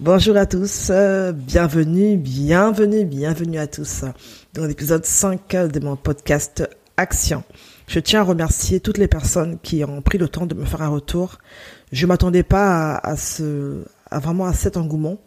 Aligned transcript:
Bonjour 0.00 0.36
à 0.36 0.46
tous, 0.46 0.90
euh, 0.90 1.32
bienvenue, 1.32 2.16
bienvenue, 2.16 3.04
bienvenue 3.04 3.58
à 3.58 3.66
tous 3.66 4.04
dans 4.54 4.64
l'épisode 4.64 5.04
5 5.04 5.50
de 5.72 5.80
mon 5.80 5.96
podcast 5.96 6.68
Action. 6.96 7.42
Je 7.88 7.98
tiens 7.98 8.20
à 8.20 8.22
remercier 8.22 8.78
toutes 8.78 8.98
les 8.98 9.08
personnes 9.08 9.58
qui 9.60 9.82
ont 9.82 10.00
pris 10.00 10.16
le 10.16 10.28
temps 10.28 10.46
de 10.46 10.54
me 10.54 10.64
faire 10.64 10.82
un 10.82 10.88
retour. 10.88 11.38
Je 11.90 12.06
m'attendais 12.06 12.44
pas 12.44 12.94
à, 12.94 13.16
ce, 13.16 13.82
à 14.08 14.20
vraiment 14.20 14.46
à 14.46 14.52
cet 14.52 14.76
engouement. 14.76 15.18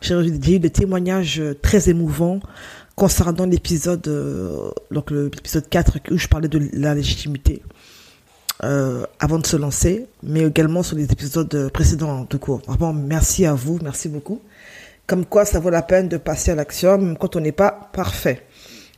J'ai 0.00 0.14
eu 0.14 0.58
des 0.60 0.70
témoignages 0.70 1.42
très 1.60 1.90
émouvants 1.90 2.38
concernant 2.94 3.46
l'épisode, 3.46 4.06
euh, 4.06 4.70
donc 4.92 5.10
l'épisode 5.10 5.68
4 5.68 5.98
où 6.12 6.16
je 6.16 6.28
parlais 6.28 6.48
de 6.48 6.70
la 6.74 6.94
légitimité. 6.94 7.60
Euh, 8.64 9.04
avant 9.18 9.40
de 9.40 9.46
se 9.46 9.56
lancer, 9.56 10.06
mais 10.22 10.42
également 10.42 10.84
sur 10.84 10.96
les 10.96 11.10
épisodes 11.10 11.68
précédents 11.72 12.28
de 12.30 12.36
cours. 12.36 12.60
Vraiment, 12.68 12.92
merci 12.92 13.44
à 13.44 13.54
vous, 13.54 13.80
merci 13.82 14.08
beaucoup. 14.08 14.40
Comme 15.08 15.26
quoi, 15.26 15.44
ça 15.44 15.58
vaut 15.58 15.70
la 15.70 15.82
peine 15.82 16.08
de 16.08 16.16
passer 16.16 16.52
à 16.52 16.54
l'action, 16.54 16.96
même 16.96 17.16
quand 17.16 17.34
on 17.34 17.40
n'est 17.40 17.50
pas 17.50 17.90
parfait. 17.92 18.42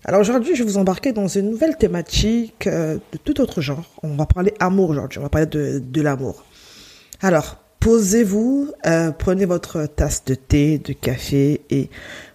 Alors 0.05 0.21
aujourd'hui, 0.21 0.55
je 0.55 0.63
vais 0.63 0.71
vous 0.71 0.77
embarquer 0.77 1.13
dans 1.13 1.29
une 1.29 1.49
nouvelle 1.49 1.79
thématique 1.79 2.67
euh, 2.67 2.99
de 3.13 3.17
tout 3.17 3.41
autre 3.41 3.63
genre. 3.63 3.91
On 4.03 4.17
va 4.17 4.27
parler 4.27 4.53
amour 4.61 4.91
aujourd'hui, 4.91 5.19
on 5.19 5.23
va 5.23 5.31
parler 5.31 5.47
de, 5.47 5.83
de 5.83 6.03
l'amour. 6.03 6.45
Alors, 7.23 7.57
posez-vous, 7.81 8.71
euh, 8.85 9.13
prenez 9.13 9.47
votre 9.47 9.87
tasse 9.87 10.27
de 10.27 10.35
thé, 10.35 10.77
de 10.79 10.93
café 10.93 11.63
et 11.71 11.89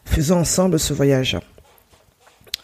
faisons 0.04 0.38
ensemble 0.38 0.80
ce 0.80 0.94
voyage 0.94 1.38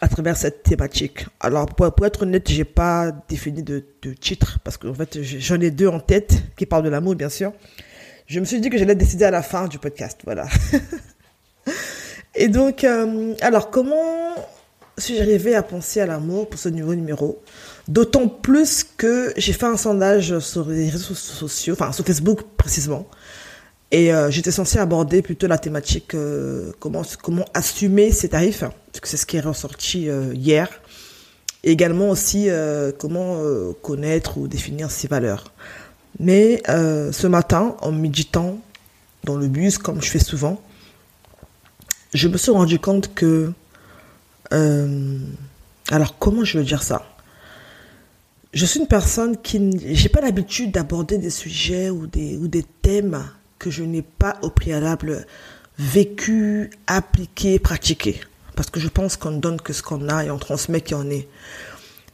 à 0.00 0.08
travers 0.08 0.36
cette 0.36 0.62
thématique. 0.62 1.26
Alors, 1.40 1.66
pour, 1.66 2.06
être 2.06 2.22
honnête, 2.22 2.48
j'ai 2.48 2.64
pas 2.64 3.12
défini 3.28 3.62
de, 3.62 3.84
titre 4.20 4.58
parce 4.62 4.76
qu'en 4.76 4.94
fait, 4.94 5.22
j'en 5.22 5.60
ai 5.60 5.70
deux 5.70 5.88
en 5.88 6.00
tête 6.00 6.42
qui 6.56 6.66
parlent 6.66 6.84
de 6.84 6.88
l'amour, 6.88 7.14
bien 7.14 7.28
sûr. 7.28 7.52
Je 8.26 8.40
me 8.40 8.44
suis 8.44 8.60
dit 8.60 8.70
que 8.70 8.78
j'allais 8.78 8.94
décider 8.94 9.24
à 9.24 9.30
la 9.30 9.42
fin 9.42 9.68
du 9.68 9.78
podcast, 9.78 10.20
voilà. 10.24 10.46
Et 12.34 12.48
donc, 12.48 12.84
euh, 12.84 13.34
alors, 13.40 13.70
comment 13.70 14.34
suis-je 14.98 15.22
arrivé 15.22 15.54
à 15.54 15.62
penser 15.62 16.00
à 16.00 16.06
l'amour 16.06 16.48
pour 16.48 16.58
ce 16.58 16.68
nouveau 16.68 16.94
numéro? 16.94 17.42
D'autant 17.88 18.28
plus 18.28 18.84
que 18.84 19.32
j'ai 19.36 19.52
fait 19.52 19.66
un 19.66 19.76
sondage 19.76 20.38
sur 20.40 20.68
les 20.68 20.90
réseaux 20.90 21.14
sociaux, 21.14 21.74
enfin 21.74 21.92
sur 21.92 22.04
Facebook 22.04 22.42
précisément, 22.56 23.06
et 23.92 24.12
euh, 24.12 24.30
j'étais 24.30 24.50
censé 24.50 24.78
aborder 24.78 25.22
plutôt 25.22 25.46
la 25.46 25.58
thématique 25.58 26.14
euh, 26.14 26.72
comment 26.80 27.02
comment 27.22 27.44
assumer 27.54 28.10
ses 28.10 28.30
tarifs, 28.30 28.60
parce 28.60 29.00
que 29.00 29.08
c'est 29.08 29.16
ce 29.16 29.26
qui 29.26 29.36
est 29.36 29.40
ressorti 29.40 30.08
euh, 30.08 30.34
hier. 30.34 30.68
Et 31.62 31.72
également 31.72 32.10
aussi 32.10 32.48
comment 32.98 33.40
connaître 33.82 34.38
ou 34.38 34.46
définir 34.46 34.88
ses 34.88 35.08
valeurs. 35.08 35.52
Mais 36.20 36.62
ce 36.68 37.26
matin, 37.26 37.76
en 37.80 37.90
méditant 37.90 38.60
dans 39.24 39.34
le 39.34 39.48
bus, 39.48 39.76
comme 39.76 40.00
je 40.00 40.08
fais 40.08 40.20
souvent, 40.20 40.62
je 42.14 42.28
me 42.28 42.36
suis 42.36 42.52
rendu 42.52 42.78
compte 42.78 43.12
que... 43.14 43.52
alors 44.52 46.16
comment 46.20 46.44
je 46.44 46.58
veux 46.58 46.64
dire 46.64 46.84
ça? 46.84 47.04
Je 48.52 48.64
suis 48.64 48.78
une 48.78 48.86
personne 48.86 49.36
qui 49.36 49.60
j'ai 49.92 50.08
pas 50.08 50.20
l'habitude 50.20 50.70
d'aborder 50.70 51.18
des 51.18 51.30
sujets 51.30 51.90
ou 51.90 52.06
des 52.06 52.36
ou 52.36 52.46
des 52.46 52.62
thèmes 52.62 53.28
que 53.58 53.70
je 53.70 53.82
n'ai 53.82 54.02
pas 54.02 54.36
au 54.42 54.50
préalable 54.50 55.26
vécu, 55.78 56.70
appliqué, 56.86 57.58
pratiqué. 57.58 58.20
Parce 58.54 58.70
que 58.70 58.80
je 58.80 58.88
pense 58.88 59.16
qu'on 59.16 59.32
ne 59.32 59.40
donne 59.40 59.60
que 59.60 59.72
ce 59.72 59.82
qu'on 59.82 60.08
a 60.08 60.24
et 60.24 60.30
on 60.30 60.38
transmet 60.38 60.80
qui 60.80 60.94
en 60.94 61.08
est. 61.10 61.28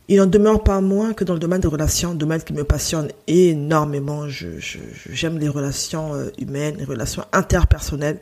Il 0.08 0.16
n'en 0.16 0.26
demeure 0.26 0.64
pas 0.64 0.80
moins 0.80 1.14
que 1.14 1.22
dans 1.22 1.32
le 1.32 1.38
domaine 1.38 1.60
des 1.60 1.68
relations, 1.68 2.14
domaine 2.14 2.42
qui 2.42 2.52
me 2.52 2.64
passionne 2.64 3.08
énormément. 3.28 4.26
J'aime 4.28 5.38
les 5.38 5.48
relations 5.48 6.14
euh, 6.14 6.30
humaines, 6.38 6.74
les 6.78 6.84
relations 6.84 7.24
interpersonnelles. 7.32 8.18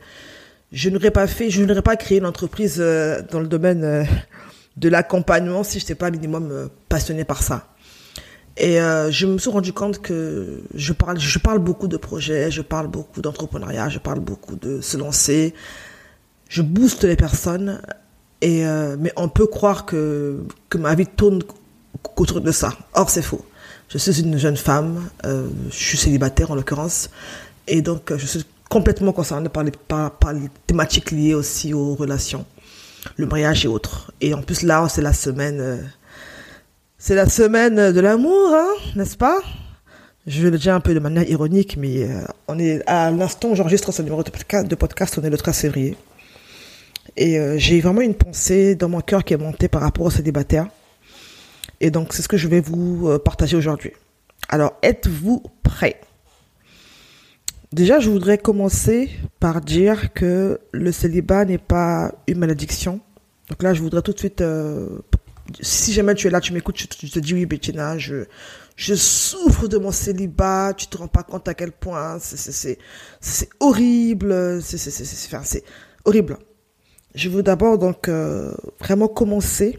Je 0.71 0.89
n'aurais 0.89 1.11
pas 1.11 1.27
fait, 1.27 1.49
je 1.49 1.63
n'aurais 1.63 1.81
pas 1.81 1.97
créé 1.97 2.19
une 2.19 2.25
entreprise 2.25 2.77
euh, 2.79 3.21
dans 3.31 3.39
le 3.39 3.47
domaine 3.47 3.83
euh, 3.83 4.03
de 4.77 4.89
l'accompagnement 4.89 5.63
si 5.63 5.79
je 5.79 5.83
n'étais 5.83 5.95
pas 5.95 6.11
minimum 6.11 6.69
passionné 6.87 7.25
par 7.25 7.41
ça. 7.41 7.70
Et 8.61 8.79
euh, 8.79 9.09
je 9.09 9.25
me 9.25 9.39
suis 9.39 9.49
rendu 9.49 9.73
compte 9.73 10.03
que 10.03 10.61
je 10.75 10.93
parle, 10.93 11.19
je 11.19 11.39
parle 11.39 11.57
beaucoup 11.57 11.87
de 11.87 11.97
projets, 11.97 12.51
je 12.51 12.61
parle 12.61 12.87
beaucoup 12.87 13.19
d'entrepreneuriat, 13.19 13.89
je 13.89 13.97
parle 13.97 14.19
beaucoup 14.19 14.55
de 14.55 14.81
se 14.81 14.97
lancer. 14.97 15.55
Je 16.47 16.61
booste 16.61 17.03
les 17.03 17.15
personnes, 17.15 17.81
et 18.39 18.63
euh, 18.67 18.97
mais 18.99 19.11
on 19.15 19.29
peut 19.29 19.47
croire 19.47 19.87
que 19.87 20.43
que 20.69 20.77
ma 20.77 20.93
vie 20.93 21.07
tourne 21.07 21.41
autour 22.15 22.39
de 22.39 22.51
ça. 22.51 22.71
Or 22.93 23.09
c'est 23.09 23.23
faux. 23.23 23.43
Je 23.89 23.97
suis 23.97 24.21
une 24.21 24.37
jeune 24.37 24.57
femme, 24.57 25.09
euh, 25.25 25.47
je 25.71 25.75
suis 25.75 25.97
célibataire 25.97 26.51
en 26.51 26.55
l'occurrence, 26.55 27.09
et 27.67 27.81
donc 27.81 28.15
je 28.15 28.25
suis 28.27 28.45
complètement 28.69 29.11
concernée 29.11 29.49
par 29.49 29.63
les 29.63 29.71
par, 29.71 30.33
les 30.33 30.49
thématiques 30.67 31.09
liées 31.09 31.33
aussi 31.33 31.73
aux 31.73 31.95
relations, 31.95 32.45
le 33.15 33.25
mariage 33.25 33.65
et 33.65 33.67
autres. 33.67 34.11
Et 34.21 34.35
en 34.35 34.43
plus 34.43 34.61
là, 34.61 34.87
c'est 34.87 35.01
la 35.01 35.13
semaine 35.13 35.81
c'est 37.01 37.15
la 37.15 37.27
semaine 37.27 37.91
de 37.91 37.99
l'amour, 37.99 38.53
hein, 38.53 38.69
n'est-ce 38.95 39.17
pas? 39.17 39.41
Je 40.27 40.47
le 40.47 40.59
dire 40.59 40.75
un 40.75 40.81
peu 40.81 40.93
de 40.93 40.99
manière 40.99 41.27
ironique, 41.27 41.75
mais 41.75 42.03
euh, 42.03 42.21
on 42.47 42.59
est 42.59 42.83
à 42.85 43.09
l'instant 43.09 43.49
où 43.49 43.55
j'enregistre 43.55 43.91
ce 43.91 44.03
numéro 44.03 44.21
de 44.21 44.29
podcast, 44.29 45.17
on 45.19 45.23
est 45.23 45.29
le 45.31 45.37
13 45.37 45.57
février. 45.57 45.97
Et 47.17 47.39
euh, 47.39 47.57
j'ai 47.57 47.81
vraiment 47.81 48.01
une 48.01 48.13
pensée 48.13 48.75
dans 48.75 48.87
mon 48.87 49.01
cœur 49.01 49.23
qui 49.23 49.33
est 49.33 49.37
montée 49.37 49.67
par 49.67 49.81
rapport 49.81 50.05
aux 50.05 50.11
célibataires. 50.11 50.67
Et 51.79 51.89
donc, 51.89 52.13
c'est 52.13 52.21
ce 52.21 52.27
que 52.27 52.37
je 52.37 52.47
vais 52.47 52.61
vous 52.61 53.09
euh, 53.09 53.17
partager 53.17 53.57
aujourd'hui. 53.57 53.93
Alors, 54.47 54.73
êtes-vous 54.83 55.41
prêts? 55.63 55.99
Déjà, 57.73 57.99
je 57.99 58.11
voudrais 58.11 58.37
commencer 58.37 59.09
par 59.39 59.61
dire 59.61 60.13
que 60.13 60.59
le 60.71 60.91
célibat 60.91 61.45
n'est 61.45 61.57
pas 61.57 62.11
une 62.27 62.37
malédiction. 62.37 62.99
Donc 63.49 63.63
là, 63.63 63.73
je 63.73 63.81
voudrais 63.81 64.03
tout 64.03 64.13
de 64.13 64.19
suite 64.19 64.43
si 65.59 65.93
jamais 65.93 66.15
tu 66.15 66.27
es 66.27 66.29
là, 66.29 66.39
tu 66.39 66.53
m'écoutes, 66.53 66.75
tu, 66.75 66.87
te 66.87 67.19
dis 67.19 67.33
oui, 67.33 67.45
Bettina, 67.45 67.97
je, 67.97 68.25
souffre 68.77 69.67
de 69.67 69.77
mon 69.77 69.91
célibat, 69.91 70.73
tu 70.75 70.87
te 70.87 70.97
rends 70.97 71.07
pas 71.07 71.23
compte 71.23 71.47
à 71.47 71.53
quel 71.53 71.71
point 71.71 72.17
c'est 72.19 73.49
horrible, 73.59 74.61
c'est 74.61 75.63
horrible. 76.05 76.37
Je 77.13 77.29
veux 77.29 77.43
d'abord 77.43 77.77
donc 77.77 78.07
euh, 78.07 78.53
vraiment 78.79 79.09
commencer 79.09 79.77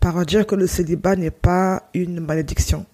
par 0.00 0.24
dire 0.24 0.46
que 0.46 0.54
le 0.54 0.66
célibat 0.66 1.16
n'est 1.16 1.30
pas 1.30 1.90
une 1.92 2.20
malédiction. 2.20 2.86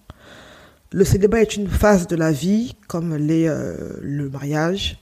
Le 0.91 1.05
célibat 1.05 1.41
est 1.41 1.55
une 1.55 1.69
phase 1.69 2.07
de 2.07 2.15
la 2.15 2.31
vie, 2.31 2.75
comme 2.87 3.13
euh, 3.13 3.97
le 4.01 4.29
mariage, 4.29 4.99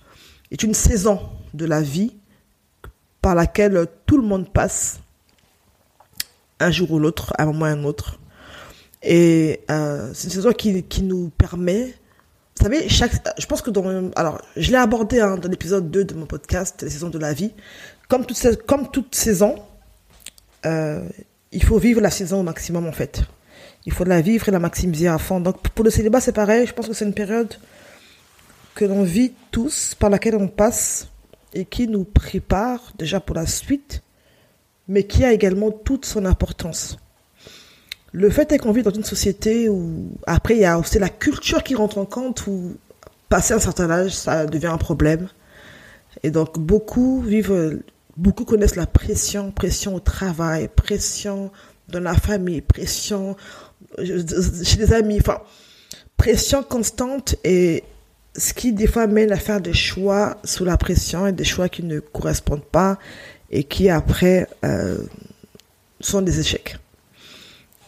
est 0.52 0.62
une 0.64 0.74
saison 0.74 1.20
de 1.54 1.66
la 1.66 1.82
vie 1.82 2.16
par 3.22 3.34
laquelle 3.34 3.88
tout 4.06 4.18
le 4.18 4.24
monde 4.24 4.52
passe 4.52 5.00
un 6.60 6.72
jour 6.72 6.92
ou 6.92 7.00
l'autre, 7.00 7.34
à 7.38 7.44
un 7.44 7.46
moment 7.48 7.62
ou 7.62 7.66
à 7.66 7.70
un 7.70 7.84
autre. 7.84 8.20
Et 9.04 9.62
euh, 9.70 10.12
c'est 10.14 10.26
une 10.26 10.34
saison 10.34 10.52
qui, 10.52 10.84
qui 10.84 11.04
nous 11.04 11.30
permet, 11.30 11.94
vous 12.58 12.64
savez, 12.64 12.90
chaque, 12.90 13.12
je 13.38 13.46
pense 13.46 13.62
que 13.62 13.70
dans, 13.70 14.12
alors, 14.16 14.42
je 14.56 14.72
l'ai 14.72 14.78
abordé 14.78 15.20
hein, 15.20 15.38
dans 15.38 15.50
l'épisode 15.50 15.92
2 15.92 16.06
de 16.06 16.14
mon 16.16 16.26
podcast, 16.26 16.82
les 16.82 16.90
saisons 16.90 17.10
de 17.10 17.20
la 17.20 17.34
vie. 17.34 17.54
Comme 18.08 18.26
toute, 18.26 18.66
comme 18.66 18.90
toute 18.90 19.14
saison, 19.14 19.56
euh, 20.66 21.08
il 21.52 21.64
faut 21.64 21.78
vivre 21.78 22.02
la 22.02 22.10
saison 22.10 22.40
au 22.40 22.44
maximum 22.44 22.88
en 22.88 22.92
fait. 22.92 23.22
Il 23.86 23.94
faut 23.94 24.04
la 24.04 24.22
vivre 24.22 24.50
et 24.50 24.52
la 24.52 24.60
maximiser 24.60 25.08
à 25.08 25.18
fond. 25.18 25.40
Donc 25.40 25.70
pour 25.70 25.86
le 25.86 25.92
célibat, 25.92 26.20
c'est 26.20 26.34
pareil. 26.34 26.66
Je 26.66 26.74
pense 26.74 26.88
que 26.88 26.94
c'est 26.94 27.06
une 27.06 27.14
période 27.14 27.54
que 28.74 28.86
l'on 28.86 29.04
vit 29.04 29.34
tous, 29.52 29.96
par 29.96 30.10
laquelle 30.10 30.36
on 30.36 30.48
passe 30.48 31.08
et 31.54 31.66
qui 31.66 31.88
nous 31.88 32.04
prépare 32.04 32.94
déjà 32.98 33.20
pour 33.20 33.36
la 33.36 33.46
suite 33.46 34.02
mais 34.88 35.04
qui 35.04 35.24
a 35.24 35.34
également 35.34 35.72
toute 35.72 36.06
son 36.06 36.26
importance. 36.26 36.98
Le 38.12 38.30
fait 38.30 38.52
est 38.52 38.60
qu'on 38.60 38.72
vit 38.72 38.84
dans 38.84 38.92
une 38.92 39.04
société 39.04 39.68
où, 39.68 40.10
après, 40.26 40.56
il 40.56 40.62
y 40.62 40.66
a 40.66 40.80
aussi 40.80 41.00
la 41.00 41.10
culture 41.10 41.64
qui 41.64 41.76
rentre 41.76 41.98
en 41.98 42.06
compte, 42.06 42.48
où, 42.48 42.76
passer 43.30 43.54
un 43.54 43.60
certain 43.60 43.90
âge, 43.90 44.12
ça 44.12 44.46
devient 44.46 44.68
un 44.68 44.78
problème. 44.78 45.28
Et 46.24 46.32
donc, 46.32 46.58
beaucoup 46.58 47.22
vivent, 47.22 47.82
beaucoup 48.16 48.46
connaissent 48.46 48.78
la 48.78 48.86
pression, 48.86 49.52
pression 49.52 49.96
au 49.96 50.00
travail, 50.00 50.70
pression 50.74 51.52
dans 51.90 52.00
la 52.00 52.16
famille, 52.16 52.62
pression 52.62 53.36
chez 53.98 54.78
les 54.78 54.94
amis, 54.94 55.20
enfin, 55.20 55.40
pression 56.18 56.64
constante 56.64 57.36
et 57.44 57.84
ce 58.38 58.54
qui 58.54 58.74
des 58.74 58.88
fois 58.88 59.08
mène 59.08 59.32
à 59.32 59.38
faire 59.38 59.62
des 59.62 59.74
choix 59.74 60.38
sous 60.44 60.66
la 60.66 60.78
pression 60.78 61.28
et 61.28 61.32
des 61.32 61.44
choix 61.44 61.70
qui 61.70 61.84
ne 61.84 62.00
correspondent 62.00 62.66
pas 62.66 62.98
et 63.56 63.64
qui 63.64 63.90
après 63.90 64.48
euh, 64.66 64.98
sont 66.02 66.22
des 66.22 66.42
échecs. 66.42 66.78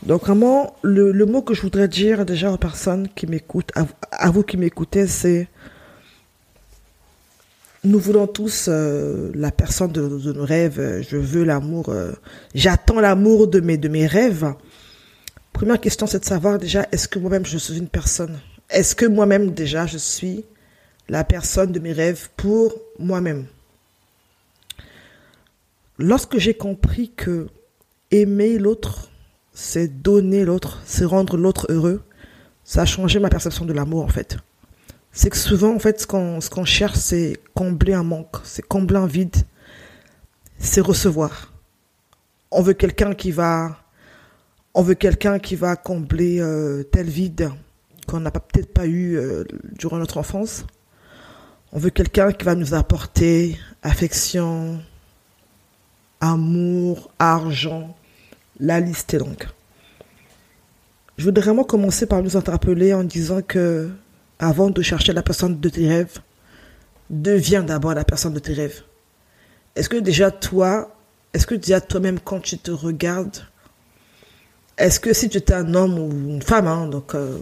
Donc 0.03 0.21
vraiment, 0.21 0.77
le, 0.81 1.11
mot 1.25 1.41
que 1.41 1.53
je 1.53 1.61
voudrais 1.61 1.89
dire 1.89 2.25
déjà 2.25 2.51
aux 2.51 2.57
personnes 2.57 3.09
qui 3.13 3.27
m'écoutent, 3.27 3.71
à, 3.75 4.29
vous 4.29 4.43
qui 4.43 4.55
m'écoutez, 4.55 5.07
c'est 5.07 5.49
nous 7.83 7.99
voulons 7.99 8.27
tous 8.27 8.67
euh, 8.69 9.31
la 9.35 9.51
personne 9.51 9.91
de, 9.91 10.01
nos 10.01 10.45
rêves. 10.45 11.05
Je 11.09 11.17
veux 11.17 11.43
l'amour. 11.43 11.89
Euh, 11.89 12.13
j'attends 12.55 13.01
l'amour 13.01 13.47
de 13.47 13.59
mes 13.59 14.07
rêves. 14.07 14.53
Première 15.51 15.81
question, 15.81 16.07
c'est 16.07 16.19
de 16.19 16.25
savoir 16.25 16.59
déjà 16.59 16.87
est-ce 16.93 17.09
que 17.09 17.19
moi-même 17.19 17.45
je 17.45 17.57
suis 17.57 17.77
une 17.77 17.89
personne? 17.89 18.39
Est-ce 18.69 18.95
que 18.95 19.05
moi-même 19.05 19.51
déjà 19.51 19.85
je 19.85 19.97
suis 19.97 20.45
la 21.09 21.25
personne 21.25 21.73
de 21.73 21.79
mes 21.79 21.91
rêves 21.91 22.29
pour 22.37 22.73
moi-même? 22.99 23.47
Lorsque 25.97 26.37
j'ai 26.37 26.53
compris 26.53 27.11
que 27.15 27.47
aimer 28.11 28.57
l'autre, 28.57 29.09
c'est 29.53 30.01
donner 30.01 30.45
l'autre, 30.45 30.81
c'est 30.85 31.05
rendre 31.05 31.37
l'autre 31.37 31.67
heureux, 31.69 32.03
ça 32.63 32.81
a 32.81 32.85
changé 32.85 33.19
ma 33.19 33.29
perception 33.29 33.65
de 33.65 33.73
l'amour 33.73 34.03
en 34.03 34.09
fait. 34.09 34.37
C'est 35.11 35.29
que 35.29 35.37
souvent 35.37 35.73
en 35.73 35.79
fait 35.79 36.01
ce 36.01 36.07
qu'on 36.07 36.65
cherche 36.65 36.97
c'est 36.97 37.37
combler 37.53 37.93
un 37.93 38.03
manque, 38.03 38.37
c'est 38.43 38.61
combler 38.61 38.97
un 38.97 39.07
vide, 39.07 39.35
c'est 40.59 40.81
recevoir. 40.81 41.53
On 42.51 42.61
veut 42.61 42.73
quelqu'un 42.73 43.13
qui 43.13 43.31
va 43.31 43.77
on 44.73 44.83
veut 44.83 44.93
quelqu'un 44.93 45.39
qui 45.39 45.55
va 45.55 45.75
combler 45.75 46.39
euh, 46.39 46.83
tel 46.83 47.07
vide 47.07 47.49
qu'on 48.07 48.19
n'a 48.19 48.31
peut-être 48.31 48.71
pas 48.73 48.85
eu 48.85 49.17
euh, 49.17 49.43
durant 49.73 49.97
notre 49.97 50.17
enfance. 50.17 50.65
On 51.71 51.79
veut 51.79 51.89
quelqu'un 51.89 52.31
qui 52.31 52.45
va 52.45 52.55
nous 52.55 52.73
apporter 52.73 53.57
affection, 53.81 54.79
amour, 56.21 57.09
argent. 57.19 57.95
La 58.59 58.79
liste 58.79 59.13
est 59.13 59.19
longue. 59.19 59.47
Je 61.17 61.23
voudrais 61.23 61.43
vraiment 61.43 61.63
commencer 61.63 62.05
par 62.05 62.21
nous 62.21 62.37
interpeller 62.37 62.93
en 62.93 63.03
disant 63.03 63.41
que, 63.41 63.89
avant 64.39 64.69
de 64.69 64.81
chercher 64.81 65.13
la 65.13 65.23
personne 65.23 65.59
de 65.59 65.69
tes 65.69 65.87
rêves, 65.87 66.19
deviens 67.09 67.63
d'abord 67.63 67.93
la 67.93 68.03
personne 68.03 68.33
de 68.33 68.39
tes 68.39 68.53
rêves. 68.53 68.83
Est-ce 69.75 69.89
que 69.89 69.97
déjà 69.97 70.31
toi, 70.31 70.95
est-ce 71.33 71.47
que 71.47 71.55
déjà 71.55 71.81
toi-même 71.81 72.19
quand 72.19 72.39
tu 72.39 72.57
te 72.57 72.71
regardes, 72.71 73.45
est-ce 74.77 74.99
que 74.99 75.13
si 75.13 75.29
tu 75.29 75.37
étais 75.37 75.53
un 75.53 75.73
homme 75.73 75.97
ou 75.97 76.11
une 76.29 76.41
femme, 76.41 76.67
hein, 76.67 76.87
donc 76.87 77.15
euh, 77.15 77.39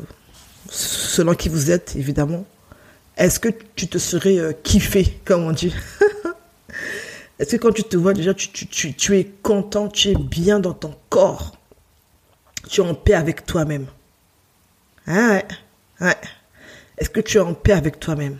selon 0.69 1.33
qui 1.33 1.49
vous 1.49 1.71
êtes 1.71 1.95
évidemment, 1.95 2.45
est-ce 3.17 3.39
que 3.39 3.49
tu 3.75 3.87
te 3.87 3.97
serais 3.97 4.37
euh, 4.37 4.53
kiffé, 4.63 5.19
comme 5.25 5.43
on 5.43 5.51
dit? 5.51 5.73
Est-ce 7.39 7.55
que 7.55 7.61
quand 7.61 7.73
tu 7.73 7.83
te 7.83 7.97
vois 7.97 8.13
déjà, 8.13 8.33
tu, 8.33 9.17
es 9.17 9.25
content, 9.43 9.89
tu 9.89 10.09
es 10.09 10.15
bien 10.15 10.59
dans 10.59 10.73
ton 10.73 10.95
corps 11.09 11.57
Tu 12.69 12.81
es 12.81 12.83
en 12.83 12.95
paix 12.95 13.13
avec 13.13 13.45
toi-même? 13.45 13.87
Hein. 15.07 15.41
Est-ce 16.97 17.09
que 17.09 17.19
tu 17.19 17.37
es 17.37 17.41
en 17.41 17.53
paix 17.53 17.73
avec 17.73 17.99
toi-même? 17.99 18.39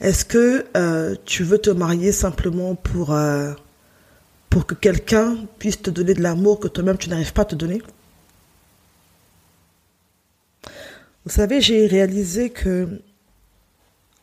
Est-ce 0.00 0.24
que 0.24 0.66
euh, 0.76 1.14
tu 1.24 1.44
veux 1.44 1.58
te 1.58 1.70
marier 1.70 2.12
simplement 2.12 2.74
pour, 2.74 3.12
euh, 3.12 3.52
pour 4.50 4.66
que 4.66 4.74
quelqu'un 4.74 5.36
puisse 5.58 5.80
te 5.80 5.90
donner 5.90 6.14
de 6.14 6.22
l'amour 6.22 6.60
que 6.60 6.68
toi-même 6.68 6.98
tu 6.98 7.08
n'arrives 7.08 7.32
pas 7.32 7.42
à 7.42 7.46
te 7.46 7.54
donner? 7.54 7.80
Vous 11.24 11.32
savez, 11.32 11.60
j'ai 11.60 11.86
réalisé 11.86 12.50
que 12.50 13.00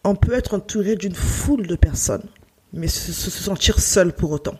on 0.04 0.16
peut 0.16 0.34
être 0.34 0.54
entouré 0.54 0.96
d'une 0.96 1.16
foule 1.16 1.66
de 1.68 1.75
personnes 1.75 2.28
mais 2.74 2.88
se, 2.88 3.12
sentir 3.12 3.80
seul 3.80 4.14
pour 4.14 4.31
autant. 4.31 4.56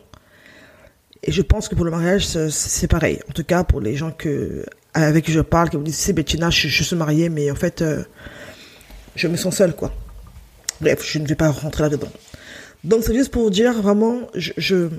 Et 1.22 1.32
je 1.32 1.42
pense 1.42 1.68
que 1.68 1.74
pour 1.74 1.84
le 1.84 1.90
mariage, 1.90 2.26
c'est 2.26 2.86
pareil. 2.86 3.18
En 3.28 3.32
tout 3.32 3.44
cas, 3.44 3.64
pour 3.64 3.80
les 3.80 3.96
gens 3.96 4.12
que, 4.12 4.64
avec 4.92 5.24
qui 5.24 5.32
je 5.32 5.40
parle, 5.40 5.70
qui 5.70 5.76
me 5.76 5.84
disent, 5.84 5.96
c'est 5.96 6.12
Bettina, 6.12 6.50
je, 6.50 6.68
suis 6.68 6.96
mariée, 6.96 7.28
mais 7.28 7.50
en 7.50 7.54
fait, 7.54 7.82
euh, 7.82 8.04
je 9.16 9.26
me 9.26 9.36
sens 9.36 9.56
seule, 9.56 9.74
quoi. 9.74 9.92
Bref, 10.80 11.02
je 11.04 11.18
ne 11.18 11.26
vais 11.26 11.34
pas 11.34 11.50
rentrer 11.50 11.84
là-dedans. 11.84 12.10
Donc, 12.84 13.02
c'est 13.04 13.14
juste 13.14 13.30
pour 13.30 13.50
dire, 13.50 13.72
vraiment, 13.80 14.28
je, 14.34 14.90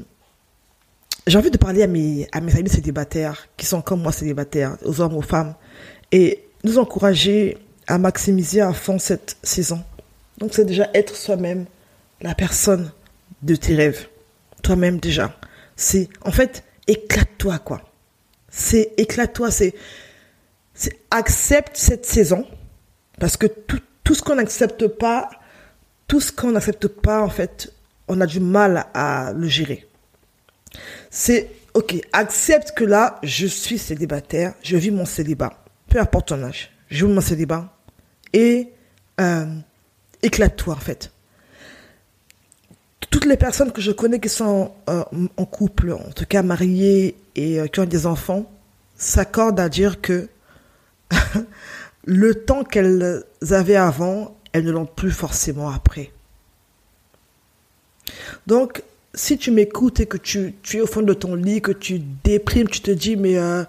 j'ai 1.28 1.38
envie 1.38 1.52
de 1.52 1.58
parler 1.58 1.84
à 1.84 1.88
mes, 1.88 2.28
à 2.32 2.42
mes 2.42 2.56
amis 2.58 2.70
célibataires, 2.70 3.48
qui 3.56 3.66
sont 3.66 3.82
comme 3.82 4.02
moi 4.02 4.12
célibataires, 4.12 4.78
aux 4.84 5.02
hommes, 5.02 5.16
aux 5.16 5.22
femmes, 5.22 5.54
et 6.12 6.44
nous 6.64 6.80
encourager 6.80 7.58
à 7.88 8.00
maximiser 8.00 8.62
à 8.62 8.74
fond 8.74 8.98
cette 8.98 9.38
saison. 9.44 9.84
Donc, 10.40 10.56
c'est 10.56 10.66
déjà 10.66 10.90
être 10.96 11.16
soi-même, 11.16 11.66
la 12.22 12.34
personne 12.34 12.92
de 13.42 13.56
tes 13.56 13.76
rêves. 13.76 14.08
Toi-même 14.62 15.00
déjà. 15.00 15.38
C'est, 15.76 16.10
en 16.22 16.32
fait, 16.32 16.64
éclate-toi, 16.88 17.60
quoi. 17.60 17.82
C'est 18.50 18.94
éclate-toi, 18.98 19.52
c'est, 19.52 19.76
accepte 21.12 21.78
cette 21.78 22.06
saison. 22.06 22.48
Parce 23.20 23.38
que 23.38 23.48
tout, 23.48 23.80
tout 24.04 24.16
ce 24.16 24.22
qu'on 24.22 24.36
n'accepte 24.36 24.88
pas, 24.88 25.30
tout 26.08 26.20
ce 26.22 26.32
qu'on 26.32 26.52
n'accepte 26.52 26.88
pas, 26.88 27.22
en 27.22 27.30
fait, 27.30 27.74
on 28.08 28.22
a 28.22 28.26
du 28.26 28.40
mal 28.40 28.86
à 28.94 29.34
le 29.34 29.48
gérer. 29.48 29.88
C'est, 31.10 31.52
ok, 31.74 31.96
accepte 32.14 32.72
que 32.72 32.84
là, 32.84 33.20
je 33.24 33.48
suis 33.48 33.78
célibataire, 33.78 34.54
je 34.62 34.78
vis 34.78 34.92
mon 34.92 35.06
célibat. 35.06 35.64
Peu 35.90 36.00
importe 36.00 36.30
ton 36.30 36.44
âge, 36.44 36.72
je 36.90 37.06
vis 37.06 37.12
mon 37.12 37.22
célibat. 37.22 37.74
Et, 38.34 38.70
euh, 39.20 39.46
éclate-toi, 40.22 40.74
en 40.74 40.80
fait 40.80 41.12
toutes 43.26 43.32
les 43.32 43.38
personnes 43.38 43.72
que 43.72 43.82
je 43.82 43.92
connais 43.92 44.20
qui 44.20 44.30
sont 44.30 44.72
euh, 44.88 45.04
en 45.36 45.46
couple, 45.46 45.94
en 45.94 46.12
tout 46.12 46.28
cas 46.28 46.44
mariées 46.44 47.16
et 47.36 47.60
euh, 47.60 47.66
qui 47.66 47.80
ont 47.80 47.86
des 47.86 48.06
enfants, 48.06 48.46
s'accordent 48.98 49.60
à 49.60 49.68
dire 49.68 50.00
que 50.00 50.30
le 52.06 52.36
temps 52.36 52.64
qu'elles 52.64 53.24
avaient 53.50 53.78
avant, 53.78 54.38
elles 54.54 54.64
ne 54.64 54.70
l'ont 54.70 54.86
plus 54.86 55.10
forcément 55.10 55.72
après. 55.72 56.12
Donc, 58.46 58.84
si 59.16 59.38
tu 59.38 59.52
m'écoutes 59.52 60.00
et 60.02 60.06
que 60.06 60.18
tu, 60.18 60.54
es 60.74 60.82
au 60.82 60.88
fond 60.88 61.02
de 61.02 61.14
ton 61.14 61.36
lit, 61.36 61.62
que 61.62 61.72
tu 61.72 62.00
déprimes, 62.24 62.68
tu 62.68 62.82
te 62.82 62.92
dis, 62.92 63.16
mais 63.16 63.38
euh, 63.38 63.64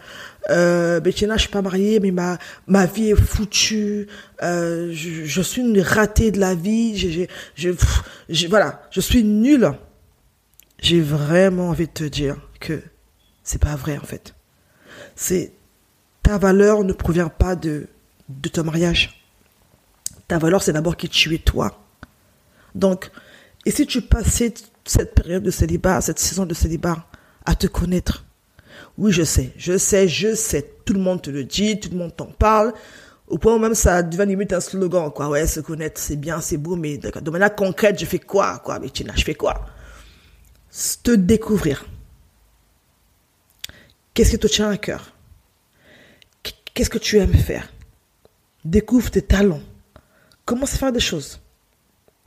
euh, 0.51 1.01
Bettina, 1.01 1.37
je 1.37 1.43
suis 1.43 1.51
pas 1.51 1.63
mariée, 1.63 2.01
mais 2.01 2.11
ma, 2.11 2.39
ma 2.67 2.87
vie 2.87 3.11
est 3.11 3.21
foutue, 3.21 4.09
euh, 4.43 4.91
je, 4.93 5.25
je, 5.25 5.43
suis 5.43 5.63
une 5.63 5.81
ratée 5.81 6.33
de 6.33 6.41
la 6.41 6.55
vie, 6.55 6.97
je, 6.99 7.27
je, 7.55 7.71
je, 8.29 8.47
voilà, 8.49 8.83
je 8.91 9.01
suis 9.01 9.25
nulle. 9.25 9.73
J'ai 10.81 11.01
vraiment 11.01 11.71
envie 11.71 11.87
de 11.87 11.93
te 11.93 12.05
dire 12.05 12.37
que 12.61 12.83
c'est 13.43 13.61
pas 13.61 13.77
vrai, 13.77 13.97
en 13.97 14.05
fait. 14.05 14.35
C'est, 15.15 15.53
ta 16.23 16.37
valeur 16.39 16.85
ne 16.85 16.93
provient 16.93 17.31
pas 17.31 17.57
de, 17.57 17.87
de 18.29 18.49
ton 18.49 18.65
mariage. 18.65 19.25
Ta 20.29 20.39
valeur, 20.39 20.63
c'est 20.63 20.73
d'abord 20.73 20.97
qui 20.97 21.09
tu 21.09 21.35
es 21.35 21.39
toi. 21.39 21.81
Donc, 22.75 23.11
et 23.65 23.71
si 23.71 23.87
tu 23.87 24.03
passais 24.03 24.53
cette 24.87 25.15
période 25.15 25.43
de 25.43 25.51
célibat, 25.51 26.01
cette 26.01 26.19
saison 26.19 26.47
de 26.47 26.55
célibat, 26.55 27.07
à 27.45 27.55
te 27.55 27.67
connaître. 27.67 28.25
Oui, 28.99 29.13
je 29.13 29.23
sais, 29.23 29.53
je 29.57 29.77
sais, 29.77 30.09
je 30.09 30.35
sais. 30.35 30.71
Tout 30.85 30.95
le 30.95 31.01
monde 31.01 31.23
te 31.23 31.31
le 31.31 31.45
dit, 31.45 31.79
tout 31.79 31.91
le 31.91 31.97
monde 31.97 32.15
t'en 32.17 32.27
parle. 32.27 32.73
Au 33.27 33.39
point 33.39 33.55
où 33.55 33.59
même 33.59 33.75
ça 33.75 34.03
devient 34.03 34.25
limite 34.27 34.53
un 34.53 34.61
slogan, 34.61 35.11
quoi. 35.11 35.29
Ouais, 35.29 35.47
se 35.47 35.61
connaître, 35.61 36.01
c'est 36.01 36.17
bien, 36.17 36.41
c'est 36.41 36.57
beau, 36.57 36.77
mais 36.77 36.97
de 36.99 37.31
manière 37.31 37.55
concrète, 37.55 37.99
je 37.99 38.07
fais 38.07 38.21
quoi, 38.21 38.61
quoi, 38.61 38.79
mais 38.79 38.89
je 38.95 39.25
fais 39.25 39.35
quoi? 39.35 39.67
Te 41.03 41.11
découvrir. 41.11 41.85
Qu'est-ce 44.15 44.31
qui 44.31 44.39
te 44.39 44.47
tient 44.47 44.71
à 44.71 44.77
cœur? 44.77 45.13
Qu'est-ce 46.73 46.91
que 46.91 46.99
tu 46.99 47.19
aimes 47.19 47.35
faire? 47.35 47.73
Découvre 48.65 49.11
tes 49.11 49.23
talents. 49.23 49.63
Commence 50.45 50.75
à 50.75 50.79
faire 50.79 50.93
des 50.93 51.01
choses. 51.01 51.41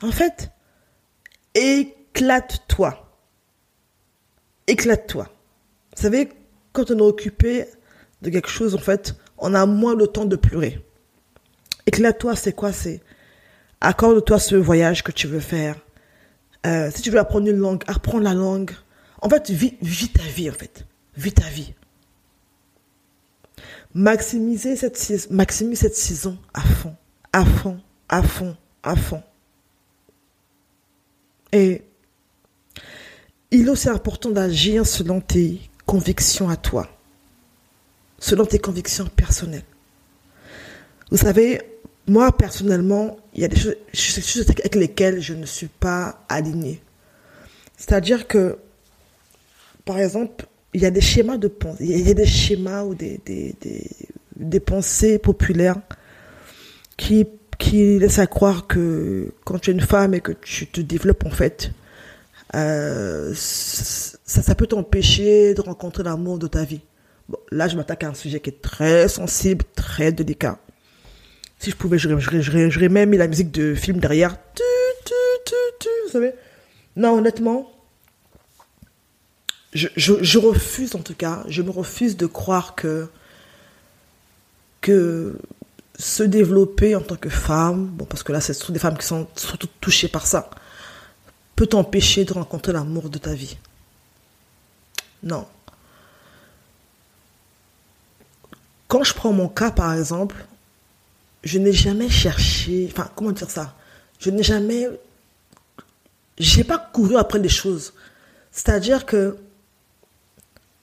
En 0.01 0.11
fait, 0.11 0.51
et 1.55 1.95
éclate-toi. 2.19 3.05
Éclate-toi. 4.67 5.29
Vous 5.95 6.01
savez, 6.01 6.29
quand 6.73 6.91
on 6.91 6.97
est 6.97 7.01
occupé 7.01 7.65
de 8.21 8.29
quelque 8.29 8.49
chose, 8.49 8.75
en 8.75 8.79
fait, 8.79 9.15
on 9.37 9.53
a 9.53 9.65
moins 9.65 9.95
le 9.95 10.05
temps 10.07 10.25
de 10.25 10.35
pleurer. 10.35 10.83
Éclate-toi, 11.85 12.35
c'est 12.35 12.51
quoi? 12.51 12.73
C'est 12.73 13.01
accorde-toi 13.79 14.37
ce 14.37 14.55
voyage 14.55 15.01
que 15.01 15.13
tu 15.13 15.27
veux 15.27 15.39
faire. 15.39 15.77
Euh, 16.67 16.91
si 16.93 17.01
tu 17.01 17.09
veux 17.09 17.19
apprendre 17.19 17.47
une 17.47 17.57
langue, 17.57 17.83
apprends 17.87 18.19
la 18.19 18.33
langue. 18.33 18.71
En 19.21 19.29
fait, 19.29 19.49
vis, 19.49 20.11
ta 20.11 20.23
vie, 20.23 20.49
en 20.49 20.53
fait. 20.53 20.85
Vis 21.15 21.33
ta 21.33 21.47
vie. 21.47 21.73
Maximiser 23.93 24.75
cette, 24.75 25.31
maximise 25.31 25.79
cette 25.79 25.95
saison 25.95 26.37
à 26.53 26.61
fond, 26.61 26.95
à 27.31 27.45
fond, 27.45 27.79
à 28.09 28.21
fond, 28.21 28.57
à 28.83 28.95
fond. 28.97 29.23
Et 31.51 31.88
il 33.51 33.67
est 33.67 33.69
aussi 33.69 33.89
important 33.89 34.29
d'agir 34.29 34.85
selon 34.85 35.21
tes 35.21 35.59
convictions 35.85 36.49
à 36.49 36.55
toi, 36.55 36.87
selon 38.19 38.45
tes 38.45 38.59
convictions 38.59 39.07
personnelles. 39.07 39.63
Vous 41.09 41.17
savez, 41.17 41.59
moi 42.07 42.31
personnellement, 42.31 43.17
il 43.33 43.41
y 43.41 43.45
a 43.45 43.47
des 43.47 43.57
choses, 43.57 44.45
avec 44.49 44.75
lesquelles 44.75 45.21
je 45.21 45.33
ne 45.33 45.45
suis 45.45 45.67
pas 45.67 46.23
alignée. 46.29 46.81
C'est-à-dire 47.77 48.27
que, 48.27 48.57
par 49.85 49.99
exemple, 49.99 50.45
il 50.73 50.81
y 50.81 50.85
a 50.85 50.91
des 50.91 51.01
schémas 51.01 51.37
de 51.37 51.47
pensée, 51.47 51.85
il 51.85 52.07
y 52.07 52.11
a 52.11 52.13
des 52.13 52.25
schémas 52.25 52.83
ou 52.83 52.93
des, 52.93 53.19
des, 53.25 53.55
des, 54.35 54.59
pensées 54.59 55.17
populaires 55.17 55.77
qui, 56.97 57.25
qui 57.57 57.97
laissent 57.97 58.19
à 58.19 58.27
croire 58.27 58.67
que 58.67 59.33
quand 59.45 59.57
tu 59.57 59.71
es 59.71 59.73
une 59.73 59.81
femme 59.81 60.13
et 60.13 60.21
que 60.21 60.33
tu 60.33 60.67
te 60.67 60.81
développes 60.81 61.25
en 61.25 61.31
fait, 61.31 61.71
euh, 62.55 63.33
ça, 63.35 64.55
peut 64.55 64.67
t'empêcher 64.67 65.53
de 65.53 65.61
rencontrer 65.61 66.03
l'amour 66.03 66.39
de 66.39 66.47
ta 66.47 66.63
vie. 66.63 66.81
Bon, 67.27 67.37
là, 67.51 67.67
je 67.67 67.75
m'attaque 67.75 68.03
à 68.03 68.09
un 68.09 68.13
sujet 68.13 68.39
qui 68.39 68.49
est 68.49 68.61
très 68.61 69.07
sensible, 69.07 69.63
très 69.75 70.11
délicat. 70.11 70.59
Si 71.59 71.71
je 71.71 71.75
pouvais, 71.75 71.97
j'aurais 71.97 72.89
même 72.89 73.09
mis 73.09 73.17
la 73.17 73.27
musique 73.27 73.51
de 73.51 73.75
film 73.75 73.99
derrière. 73.99 74.37
Tu, 74.55 74.63
tu, 75.05 75.13
tu, 75.45 75.53
tu, 75.79 75.89
vous 76.05 76.11
savez 76.11 76.33
Non, 76.95 77.17
honnêtement, 77.17 77.69
je, 79.73 79.87
je, 79.95 80.37
refuse 80.37 80.95
en 80.95 80.99
tout 80.99 81.13
cas, 81.13 81.43
je 81.47 81.61
me 81.61 81.69
refuse 81.69 82.17
de 82.17 82.25
croire 82.25 82.75
que, 82.75 83.07
que 84.81 85.37
se 85.97 86.23
développer 86.23 86.95
en 86.95 87.01
tant 87.01 87.17
que 87.17 87.29
femme, 87.29 87.87
bon, 87.87 88.05
parce 88.05 88.23
que 88.23 88.31
là, 88.31 88.41
c'est 88.41 88.53
surtout 88.53 88.71
des 88.71 88.79
femmes 88.79 88.97
qui 88.97 89.05
sont 89.05 89.27
surtout 89.35 89.67
touchées 89.79 90.07
par 90.07 90.25
ça, 90.25 90.49
peut 91.59 91.67
t'empêcher 91.67 92.23
de 92.23 92.31
rencontrer 92.31 92.71
l'amour 92.71 93.09
de 93.09 93.17
ta 93.17 93.33
vie. 93.33 93.57
Non. 95.23 95.45
Quand 98.87 99.03
je 99.03 99.13
prends 99.13 99.33
mon 99.33 99.49
cas, 99.49 99.69
par 99.69 99.93
exemple, 99.93 100.37
je 101.43 101.59
n'ai 101.59 101.73
jamais 101.73 102.07
cherché, 102.07 102.87
enfin, 102.89 103.11
comment 103.13 103.33
dire 103.33 103.49
ça? 103.49 103.75
Je 104.21 104.29
n'ai 104.29 104.41
jamais, 104.41 104.87
j'ai 106.37 106.63
pas 106.63 106.77
couru 106.77 107.17
après 107.17 107.41
des 107.41 107.49
choses. 107.49 107.91
C'est-à-dire 108.53 109.05
que 109.05 109.35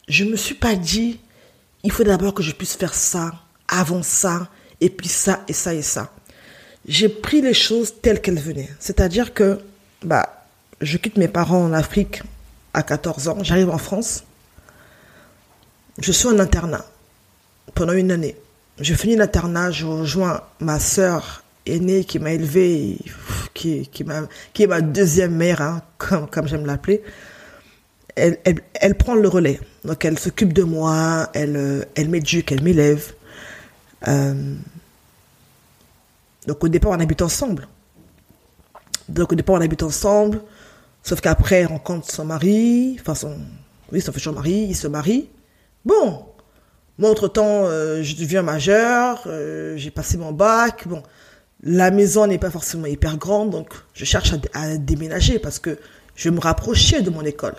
je 0.09 0.25
me 0.25 0.37
suis 0.37 0.56
pas 0.56 0.75
dit, 0.75 1.21
il 1.85 1.90
faut 1.90 2.04
d'abord 2.04 2.35
que 2.35 2.42
je 2.42 2.52
puisse 2.52 2.76
faire 2.76 2.92
ça, 2.92 3.33
avant 3.66 4.02
ça, 4.02 4.50
et 4.83 4.90
puis 4.90 5.09
ça, 5.09 5.42
et 5.49 5.54
ça, 5.54 5.73
et 5.73 5.80
ça. 5.80 6.12
J'ai 6.87 7.09
pris 7.09 7.40
les 7.40 7.54
choses 7.54 7.95
telles 8.02 8.21
qu'elles 8.21 8.38
venaient. 8.38 8.76
C'est-à-dire 8.78 9.33
que, 9.33 9.59
bah, 10.02 10.37
je 10.80 10.97
quitte 10.99 11.16
mes 11.16 11.28
parents 11.28 11.64
en 11.64 11.73
Afrique 11.73 12.23
à 12.75 12.83
14 12.83 13.28
ans, 13.28 13.38
j'arrive 13.42 13.71
en 13.71 13.78
France, 13.78 14.25
je 15.99 16.12
suis 16.12 16.28
en 16.28 16.38
internat 16.38 16.85
pendant 17.75 17.92
une 17.92 18.11
année. 18.11 18.37
Je 18.78 18.92
finis 18.95 19.16
l'internat, 19.16 19.71
je 19.71 19.87
rejoins 19.87 20.42
ma 20.61 20.78
sœur 20.78 21.42
aînée 21.64 22.04
qui 22.04 22.18
m'a 22.18 22.33
élevée, 22.33 22.99
qui, 23.54 23.88
qui, 23.88 24.02
est 24.02 24.66
ma 24.66 24.80
deuxième 24.83 25.35
mère, 25.35 25.62
hein, 25.62 25.83
comme, 25.99 26.28
comme 26.28 26.47
j'aime 26.47 26.66
l'appeler. 26.66 27.02
Elle, 28.14 28.38
elle, 28.75 28.95
prend 28.95 29.14
le 29.14 29.28
relais. 29.28 29.61
Donc 29.85 30.04
elle 30.04 30.18
s'occupe 30.18 30.52
de 30.52 30.62
moi, 30.62 31.28
elle, 31.35 31.87
elle 31.95 32.09
m'éduque, 32.09 32.52
elle 32.52 32.62
m'élève. 32.62 33.12
Euh, 34.09 34.54
donc 36.47 36.62
au 36.62 36.68
départ, 36.68 36.92
on 36.92 37.00
habite 37.00 37.23
ensemble. 37.23 37.68
Donc 39.09 39.33
au 39.33 39.35
départ, 39.35 39.56
on 39.56 39.61
habite 39.61 39.83
ensemble. 39.83 40.40
Sauf 41.07 41.21
qu'après, 41.21 41.61
elle 41.61 41.67
rencontre 41.67 42.11
son 42.11 42.25
mari, 42.25 42.97
enfin 43.01 43.15
son, 43.15 43.37
oui, 43.93 44.01
son 44.01 44.11
futur 44.11 44.33
mari, 44.33 44.67
il 44.71 44.75
se 44.75 44.89
marie. 44.89 45.29
Bon, 45.85 46.25
moi, 46.99 47.11
entre-temps, 47.11 47.67
euh, 47.67 48.03
je 48.03 48.17
deviens 48.17 48.43
majeur, 48.43 49.23
euh, 49.29 49.77
j'ai 49.77 49.93
passé 49.93 50.19
mon 50.19 50.33
bac. 50.33 50.89
Bon, 50.89 51.05
la 51.63 51.93
maison 51.93 52.27
n'est 52.27 52.39
pas 52.39 52.51
forcément 52.51 52.87
hyper 52.87 53.19
grande, 53.19 53.51
donc 53.51 53.69
je 53.95 54.05
cherche 54.05 54.35
à, 54.53 54.79
déménager 54.79 55.39
parce 55.39 55.61
que 55.61 55.79
je 56.17 56.29
me 56.29 56.41
rapprochais 56.41 57.03
de 57.03 57.11
mon 57.11 57.23
école. 57.23 57.55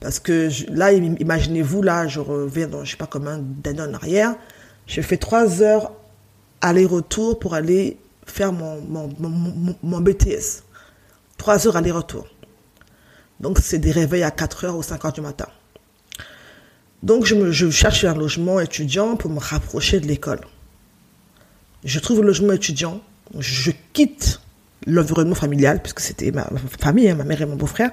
Parce 0.00 0.18
que 0.18 0.48
là, 0.68 0.92
imaginez-vous, 0.92 1.82
là, 1.82 2.08
je 2.08 2.18
reviens 2.18 2.66
dans, 2.66 2.84
je 2.84 2.90
sais 2.90 2.96
pas 2.96 3.06
combien 3.06 3.38
d'années 3.38 3.82
en 3.82 3.94
arrière, 3.94 4.34
je 4.88 5.00
fais 5.02 5.18
trois 5.18 5.62
heures 5.62 5.92
aller-retour 6.60 7.38
pour 7.38 7.54
aller 7.54 7.96
faire 8.24 8.52
mon, 8.52 10.00
BTS. 10.00 10.64
Trois 11.38 11.68
heures 11.68 11.76
aller-retour. 11.76 12.26
Donc, 13.40 13.58
c'est 13.60 13.78
des 13.78 13.90
réveils 13.90 14.22
à 14.22 14.30
4 14.30 14.64
heures 14.64 14.76
ou 14.76 14.82
5 14.82 15.04
heures 15.04 15.12
du 15.12 15.20
matin. 15.20 15.46
Donc, 17.02 17.26
je, 17.26 17.70
cherche 17.70 18.04
un 18.04 18.14
logement 18.14 18.60
étudiant 18.60 19.16
pour 19.16 19.30
me 19.30 19.38
rapprocher 19.38 20.00
de 20.00 20.06
l'école. 20.06 20.40
Je 21.84 22.00
trouve 22.00 22.20
le 22.20 22.28
logement 22.28 22.52
étudiant. 22.52 23.00
Je 23.38 23.70
quitte 23.92 24.40
l'environnement 24.86 25.34
familial, 25.34 25.82
puisque 25.82 26.00
c'était 26.00 26.30
ma 26.30 26.48
famille, 26.80 27.08
hein, 27.08 27.14
ma 27.14 27.24
mère 27.24 27.42
et 27.42 27.46
mon 27.46 27.56
beau-frère. 27.56 27.90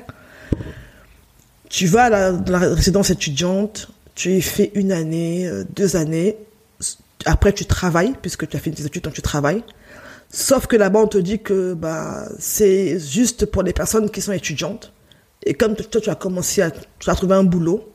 Tu 1.70 1.88
vas 1.88 2.04
à 2.06 2.10
la, 2.10 2.60
résidence 2.60 3.10
étudiante, 3.10 3.90
tu 4.16 4.32
y 4.32 4.42
fais 4.42 4.72
une 4.76 4.92
année, 4.92 5.48
euh, 5.48 5.64
deux 5.76 5.96
années. 5.96 6.38
Après, 7.26 7.52
tu 7.52 7.66
travailles, 7.66 8.14
puisque 8.22 8.48
tu 8.48 8.56
as 8.56 8.60
fait 8.60 8.72
des 8.72 8.86
études, 8.86 9.04
donc 9.04 9.14
tu 9.14 9.22
travailles. 9.22 9.64
Sauf 10.30 10.68
que 10.68 10.76
là-bas, 10.76 11.00
on 11.00 11.08
te 11.08 11.18
dit 11.18 11.40
que 11.40 11.74
bah, 11.74 12.28
c'est 12.40 13.00
juste 13.00 13.46
pour 13.46 13.64
les 13.64 13.74
personnes 13.74 14.10
qui 14.10 14.22
sont 14.22 14.32
étudiantes. 14.32 14.92
Et 15.46 15.54
comme 15.54 15.76
toi, 15.76 16.02
tu 16.02 16.10
as 16.10 16.16
commencé 16.16 16.62
à, 16.62 16.72
tu 16.72 17.10
as 17.10 17.16
trouvé 17.16 17.36
un 17.36 17.44
boulot, 17.44 17.92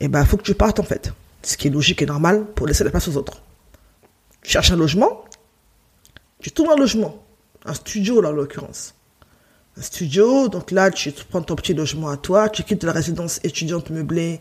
eh 0.00 0.08
ben, 0.08 0.24
faut 0.24 0.36
que 0.36 0.42
tu 0.42 0.54
partes, 0.54 0.78
en 0.78 0.84
fait. 0.84 1.12
Ce 1.42 1.56
qui 1.56 1.68
est 1.68 1.70
logique 1.70 2.02
et 2.02 2.06
normal 2.06 2.46
pour 2.54 2.66
laisser 2.66 2.84
la 2.84 2.90
place 2.90 3.08
aux 3.08 3.16
autres. 3.16 3.42
Tu 4.42 4.50
cherches 4.50 4.70
un 4.70 4.76
logement, 4.76 5.24
tu 6.40 6.50
trouves 6.50 6.70
un 6.70 6.76
logement. 6.76 7.22
Un 7.64 7.74
studio, 7.74 8.20
là, 8.20 8.30
en 8.30 8.32
l'occurrence. 8.32 8.94
Un 9.76 9.82
studio, 9.82 10.48
donc 10.48 10.70
là, 10.70 10.90
tu 10.90 11.12
prends 11.28 11.42
ton 11.42 11.54
petit 11.56 11.74
logement 11.74 12.08
à 12.08 12.16
toi, 12.16 12.48
tu 12.48 12.62
quittes 12.62 12.84
la 12.84 12.92
résidence 12.92 13.40
étudiante 13.44 13.90
meublée 13.90 14.40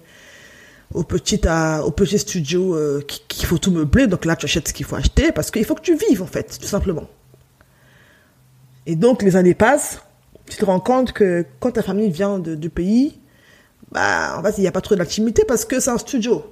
au 0.93 1.03
petit, 1.03 1.41
au 1.83 1.91
petit 1.91 2.17
studio 2.17 2.75
euh, 2.75 3.01
qu'il 3.27 3.45
faut 3.45 3.57
tout 3.57 3.71
meubler. 3.71 4.07
Donc 4.07 4.25
là, 4.25 4.35
tu 4.35 4.45
achètes 4.45 4.69
ce 4.69 4.73
qu'il 4.73 4.85
faut 4.85 4.95
acheter 4.95 5.31
parce 5.31 5.51
qu'il 5.51 5.65
faut 5.65 5.75
que 5.75 5.81
tu 5.81 5.95
vives, 5.95 6.21
en 6.21 6.27
fait, 6.27 6.57
tout 6.59 6.67
simplement. 6.67 7.07
Et 8.85 8.95
donc, 8.95 9.21
les 9.21 9.35
années 9.35 9.53
passent, 9.53 10.01
tu 10.49 10.57
te 10.57 10.65
rends 10.65 10.79
compte 10.79 11.13
que 11.13 11.45
quand 11.59 11.71
ta 11.71 11.83
famille 11.83 12.09
vient 12.09 12.39
du 12.39 12.69
pays, 12.69 13.19
bah, 13.91 14.37
en 14.37 14.43
fait, 14.43 14.57
il 14.57 14.61
n'y 14.61 14.67
a 14.67 14.71
pas 14.71 14.81
trop 14.81 14.95
d'intimité 14.95 15.43
parce 15.45 15.65
que 15.65 15.79
c'est 15.79 15.89
un 15.89 15.97
studio. 15.97 16.43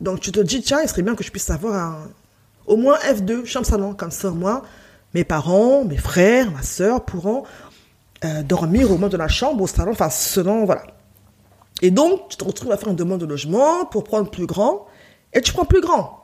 Donc, 0.00 0.20
tu 0.20 0.32
te 0.32 0.40
dis, 0.40 0.62
tiens, 0.62 0.80
il 0.82 0.88
serait 0.88 1.02
bien 1.02 1.14
que 1.14 1.24
je 1.24 1.30
puisse 1.30 1.48
avoir 1.50 1.74
un, 1.74 2.08
au 2.66 2.76
moins 2.76 2.96
F2, 2.98 3.44
chambre 3.44 3.66
salon, 3.66 3.94
comme 3.94 4.10
ça, 4.10 4.30
moi, 4.30 4.62
mes 5.14 5.24
parents, 5.24 5.84
mes 5.84 5.96
frères, 5.96 6.50
ma 6.50 6.62
soeur 6.62 7.04
pourront 7.04 7.44
euh, 8.24 8.42
dormir 8.42 8.90
au 8.90 8.98
moins 8.98 9.08
de 9.08 9.16
la 9.16 9.28
chambre, 9.28 9.62
au 9.62 9.66
salon, 9.66 9.92
enfin, 9.92 10.10
selon, 10.10 10.64
voilà. 10.64 10.82
Et 11.80 11.90
donc, 11.90 12.28
tu 12.28 12.36
te 12.36 12.44
retrouves 12.44 12.72
à 12.72 12.76
faire 12.76 12.88
une 12.88 12.96
demande 12.96 13.20
de 13.20 13.26
logement 13.26 13.84
pour 13.86 14.04
prendre 14.04 14.30
plus 14.30 14.46
grand, 14.46 14.86
et 15.32 15.40
tu 15.40 15.52
prends 15.52 15.64
plus 15.64 15.80
grand. 15.80 16.21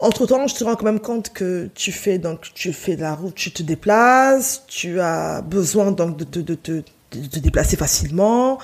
Entre 0.00 0.26
temps, 0.26 0.46
je 0.46 0.54
te 0.54 0.64
rends 0.64 0.76
quand 0.76 0.86
même 0.86 1.00
compte 1.00 1.30
que 1.30 1.68
tu 1.74 1.92
fais 1.92 2.18
donc 2.18 2.52
tu 2.54 2.72
fais 2.72 2.96
de 2.96 3.02
la 3.02 3.14
route, 3.14 3.34
tu 3.34 3.52
te 3.52 3.62
déplaces, 3.62 4.64
tu 4.66 4.98
as 4.98 5.42
besoin 5.42 5.92
donc 5.92 6.16
de 6.16 6.24
te 6.24 6.38
de, 6.38 6.56
de, 6.64 6.82
de, 7.12 7.26
de, 7.26 7.38
déplacer 7.38 7.76
facilement, 7.76 8.58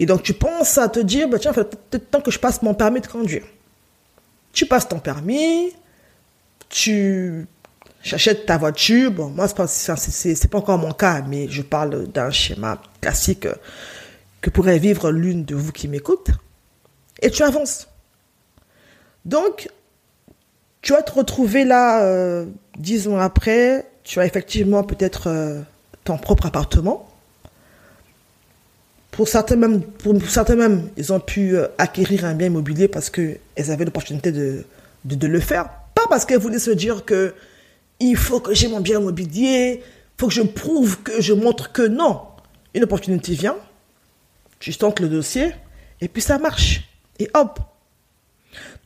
et 0.00 0.06
donc 0.06 0.24
tu 0.24 0.34
penses 0.34 0.78
à 0.78 0.88
te 0.88 0.98
dire, 0.98 1.28
bah, 1.28 1.38
tiens, 1.38 1.52
peut-être 1.52 2.10
temps 2.10 2.20
que 2.20 2.32
je 2.32 2.40
passe 2.40 2.60
mon 2.62 2.74
permis 2.74 3.00
de 3.00 3.06
conduire. 3.06 3.44
Tu 4.52 4.66
passes 4.66 4.88
ton 4.88 4.98
permis, 4.98 5.72
tu 6.68 7.46
achètes 8.10 8.44
ta 8.44 8.58
voiture. 8.58 9.12
Bon, 9.12 9.28
moi, 9.28 9.46
c'est 9.46 9.56
pas, 9.56 9.68
c'est, 9.68 10.50
pas 10.50 10.58
encore 10.58 10.78
mon 10.78 10.92
cas, 10.92 11.22
mais 11.22 11.48
je 11.48 11.62
parle 11.62 12.08
d'un 12.08 12.30
schéma 12.30 12.82
classique 13.00 13.46
que 14.40 14.50
pourrait 14.50 14.80
vivre 14.80 15.12
l'une 15.12 15.44
de 15.44 15.54
vous 15.54 15.70
qui 15.70 15.86
m'écoute. 15.86 16.30
Et 17.20 17.30
tu 17.30 17.44
avances. 17.44 17.86
Donc, 19.24 19.68
tu 20.82 20.92
vas 20.92 21.02
te 21.02 21.12
retrouver 21.12 21.64
là, 21.64 22.02
euh, 22.02 22.44
dix 22.76 23.06
ans 23.08 23.16
après, 23.16 23.86
tu 24.02 24.18
as 24.18 24.26
effectivement 24.26 24.82
peut-être 24.82 25.28
euh, 25.28 25.60
ton 26.04 26.18
propre 26.18 26.46
appartement. 26.46 27.08
Pour 29.12 29.28
certains 29.28 29.56
même, 29.56 30.88
ils 30.96 31.12
ont 31.12 31.20
pu 31.20 31.56
euh, 31.56 31.68
acquérir 31.78 32.24
un 32.24 32.34
bien 32.34 32.48
immobilier 32.48 32.88
parce 32.88 33.10
qu'elles 33.10 33.38
avaient 33.68 33.84
l'opportunité 33.84 34.32
de, 34.32 34.64
le 35.04 35.40
faire. 35.40 35.70
Pas 35.94 36.06
parce 36.08 36.24
qu'elles 36.24 36.40
voulaient 36.40 36.58
se 36.58 36.70
dire 36.70 37.04
que 37.04 37.34
il 38.00 38.16
faut 38.16 38.40
que 38.40 38.52
j'ai 38.52 38.66
mon 38.66 38.80
bien 38.80 38.98
immobilier, 38.98 39.82
il 39.84 40.20
faut 40.20 40.26
que 40.26 40.34
je 40.34 40.42
prouve 40.42 41.02
que 41.02 41.20
je 41.20 41.32
montre 41.32 41.70
que 41.70 41.82
non. 41.82 42.22
Une 42.74 42.82
opportunité 42.82 43.34
vient, 43.34 43.56
tu 44.58 44.74
tentes 44.74 44.98
le 44.98 45.08
dossier, 45.08 45.52
et 46.00 46.08
puis 46.08 46.22
ça 46.22 46.38
marche. 46.38 46.88
Et 47.20 47.28
hop. 47.34 47.60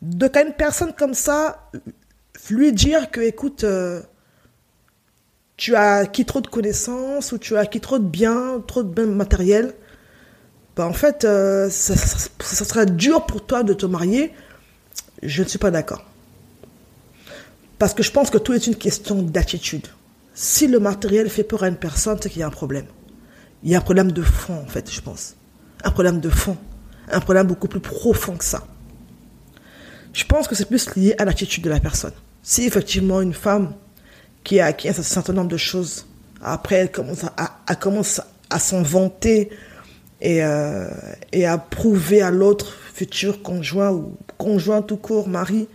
Donc 0.06 0.36
à 0.36 0.42
une 0.42 0.52
personne 0.52 0.92
comme 0.92 1.14
ça, 1.14 1.68
lui 2.50 2.72
dire 2.72 3.10
que, 3.10 3.20
écoute, 3.20 3.64
euh, 3.64 4.00
tu 5.56 5.74
as 5.74 5.96
acquis 5.96 6.24
trop 6.24 6.40
de 6.40 6.46
connaissances 6.46 7.32
ou 7.32 7.38
tu 7.38 7.56
as 7.56 7.60
acquis 7.60 7.80
trop 7.80 7.98
de 7.98 8.04
biens, 8.06 8.62
trop 8.66 8.84
de 8.84 8.88
biens 8.88 9.06
matériels, 9.06 9.74
bah, 10.76 10.86
en 10.86 10.92
fait, 10.92 11.24
euh, 11.24 11.68
ça, 11.70 11.96
sera 12.64 12.84
dur 12.84 13.26
pour 13.26 13.44
toi 13.44 13.64
de 13.64 13.72
te 13.72 13.86
marier. 13.86 14.32
Je 15.24 15.42
ne 15.42 15.48
suis 15.48 15.58
pas 15.58 15.72
d'accord. 15.72 16.04
Parce 17.78 17.92
que 17.92 18.04
je 18.04 18.12
pense 18.12 18.30
que 18.30 18.38
tout 18.38 18.52
est 18.52 18.66
une 18.68 18.76
question 18.76 19.22
d'attitude. 19.22 19.88
Si 20.34 20.68
le 20.68 20.78
matériel 20.78 21.28
fait 21.30 21.42
peur 21.42 21.64
à 21.64 21.68
une 21.68 21.76
personne, 21.76 22.18
c'est 22.22 22.30
qu'il 22.30 22.40
y 22.40 22.42
a 22.44 22.46
un 22.46 22.50
problème. 22.50 22.86
Il 23.64 23.70
y 23.70 23.74
a 23.74 23.78
un 23.78 23.82
problème 23.82 24.12
de 24.12 24.22
fond, 24.22 24.54
en 24.62 24.66
fait, 24.66 24.88
je 24.88 25.00
pense. 25.00 25.34
Un 25.82 25.90
problème 25.90 26.20
de 26.20 26.30
fond. 26.30 26.56
Un 27.10 27.20
problème 27.20 27.48
beaucoup 27.48 27.68
plus 27.68 27.80
profond 27.80 28.36
que 28.36 28.44
ça. 28.44 28.62
Je 30.16 30.24
pense 30.24 30.48
que 30.48 30.54
c'est 30.54 30.64
plus 30.64 30.96
lié 30.96 31.14
à 31.18 31.26
l'attitude 31.26 31.62
de 31.62 31.68
la 31.68 31.78
personne. 31.78 32.14
Si 32.42 32.64
effectivement 32.64 33.20
une 33.20 33.34
femme 33.34 33.74
qui 34.44 34.60
a 34.60 34.64
acquis 34.64 34.88
un 34.88 34.94
certain 34.94 35.34
nombre 35.34 35.50
de 35.50 35.58
choses, 35.58 36.06
après 36.40 36.76
elle 36.76 36.90
commence 36.90 38.22
à, 38.48 38.58
s'en 38.58 38.80
vanter 38.80 39.50
et, 40.22 40.42
euh, 40.42 40.88
et 41.32 41.44
à 41.44 41.58
prouver 41.58 42.22
à 42.22 42.30
l'autre 42.30 42.74
futur 42.94 43.42
conjoint 43.42 43.90
ou 43.90 44.16
conjoint 44.38 44.80
tout 44.80 44.96
court, 44.96 45.28
mari, 45.28 45.68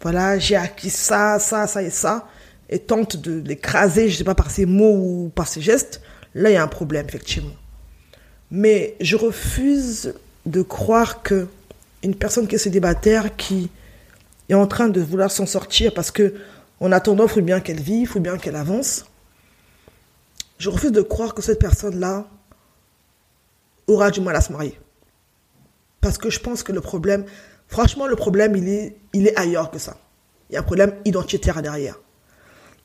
voilà, 0.00 0.40
j'ai 0.40 0.56
acquis 0.56 0.90
ça, 0.90 1.38
ça, 1.38 1.68
ça 1.68 1.80
et 1.80 1.90
ça, 1.90 2.26
et 2.68 2.80
tente 2.80 3.16
de 3.16 3.46
l'écraser, 3.46 4.08
je 4.08 4.16
sais 4.16 4.24
pas, 4.24 4.34
par 4.34 4.50
ses 4.50 4.66
mots 4.66 4.96
ou 4.96 5.32
par 5.32 5.46
ses 5.46 5.60
gestes, 5.60 6.02
là, 6.34 6.50
il 6.50 6.54
y 6.54 6.56
a 6.56 6.64
un 6.64 6.66
problème, 6.66 7.06
effectivement. 7.08 7.54
Mais 8.50 8.96
je 9.00 9.14
refuse 9.14 10.14
de 10.46 10.62
croire 10.62 11.22
que 11.22 11.46
une 12.02 12.16
personne 12.16 12.48
qui 12.48 12.56
est 12.56 12.58
célibataire, 12.58 13.36
qui 13.36 13.70
est 14.52 14.54
en 14.54 14.66
train 14.66 14.88
de 14.88 15.00
vouloir 15.00 15.30
s'en 15.30 15.46
sortir 15.46 15.94
parce 15.94 16.10
que 16.10 16.34
on 16.80 16.92
attend 16.92 17.14
d'offre 17.14 17.40
bien 17.40 17.60
qu'elle 17.60 17.80
vive, 17.80 18.16
ou 18.16 18.20
bien 18.20 18.36
qu'elle 18.36 18.56
avance, 18.56 19.06
je 20.58 20.68
refuse 20.70 20.92
de 20.92 21.02
croire 21.02 21.34
que 21.34 21.42
cette 21.42 21.58
personne-là 21.58 22.26
aura 23.86 24.10
du 24.10 24.20
mal 24.20 24.36
à 24.36 24.40
se 24.40 24.52
marier. 24.52 24.78
Parce 26.00 26.18
que 26.18 26.30
je 26.30 26.40
pense 26.40 26.62
que 26.62 26.72
le 26.72 26.80
problème, 26.80 27.24
franchement, 27.68 28.06
le 28.06 28.16
problème, 28.16 28.56
il 28.56 28.68
est, 28.68 28.96
il 29.12 29.26
est 29.26 29.38
ailleurs 29.38 29.70
que 29.70 29.78
ça. 29.78 29.96
Il 30.50 30.54
y 30.54 30.56
a 30.56 30.60
un 30.60 30.64
problème 30.64 30.94
identitaire 31.04 31.62
derrière. 31.62 31.98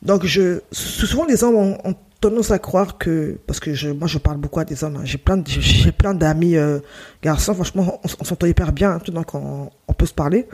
Donc, 0.02 0.24
je, 0.24 0.60
souvent, 0.72 1.26
les 1.26 1.44
hommes 1.44 1.56
ont, 1.56 1.94
tendance 2.20 2.50
à 2.50 2.58
croire 2.58 2.98
que, 2.98 3.38
parce 3.46 3.60
que 3.60 3.72
je, 3.72 3.88
moi, 3.88 4.06
je 4.06 4.18
parle 4.18 4.36
beaucoup 4.36 4.60
à 4.60 4.66
des 4.66 4.84
hommes, 4.84 4.96
hein. 4.96 5.04
j'ai 5.04 5.16
plein, 5.16 5.42
j'ai 5.46 5.90
plein 5.90 6.12
d'amis 6.12 6.56
euh, 6.56 6.78
garçons, 7.22 7.54
franchement, 7.54 7.98
on, 8.04 8.24
s'entend 8.24 8.46
hyper 8.46 8.72
bien, 8.72 8.92
hein, 8.92 9.00
donc 9.08 9.34
on, 9.34 9.70
on, 9.88 9.92
peut 9.94 10.04
se 10.04 10.12
parler. 10.12 10.46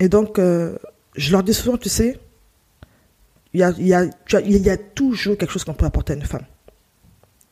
Et 0.00 0.08
donc, 0.08 0.38
euh, 0.38 0.76
je 1.16 1.32
leur 1.32 1.42
dis 1.42 1.54
souvent, 1.54 1.76
tu 1.76 1.88
sais, 1.88 2.18
il 3.52 3.60
y 3.60 3.62
a, 3.62 3.72
y 3.78 4.70
a, 4.70 4.76
toujours 4.76 5.36
quelque 5.36 5.52
chose 5.52 5.64
qu'on 5.64 5.74
peut 5.74 5.84
apporter 5.84 6.14
à 6.14 6.16
une 6.16 6.24
femme. 6.24 6.46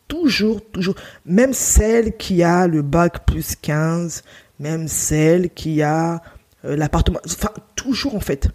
Toujours, 0.08 0.60
toujours. 0.70 0.94
Même 1.26 1.52
celle 1.52 2.16
qui 2.16 2.42
a 2.42 2.66
le 2.66 2.82
bac 2.82 3.26
plus 3.26 3.54
15, 3.54 4.22
même 4.58 4.88
celle 4.88 5.50
qui 5.50 5.82
a 5.82 6.22
euh, 6.64 6.76
l'appartement. 6.76 7.20
Enfin, 7.26 7.50
toujours 7.76 8.14
en 8.14 8.20
fait. 8.20 8.48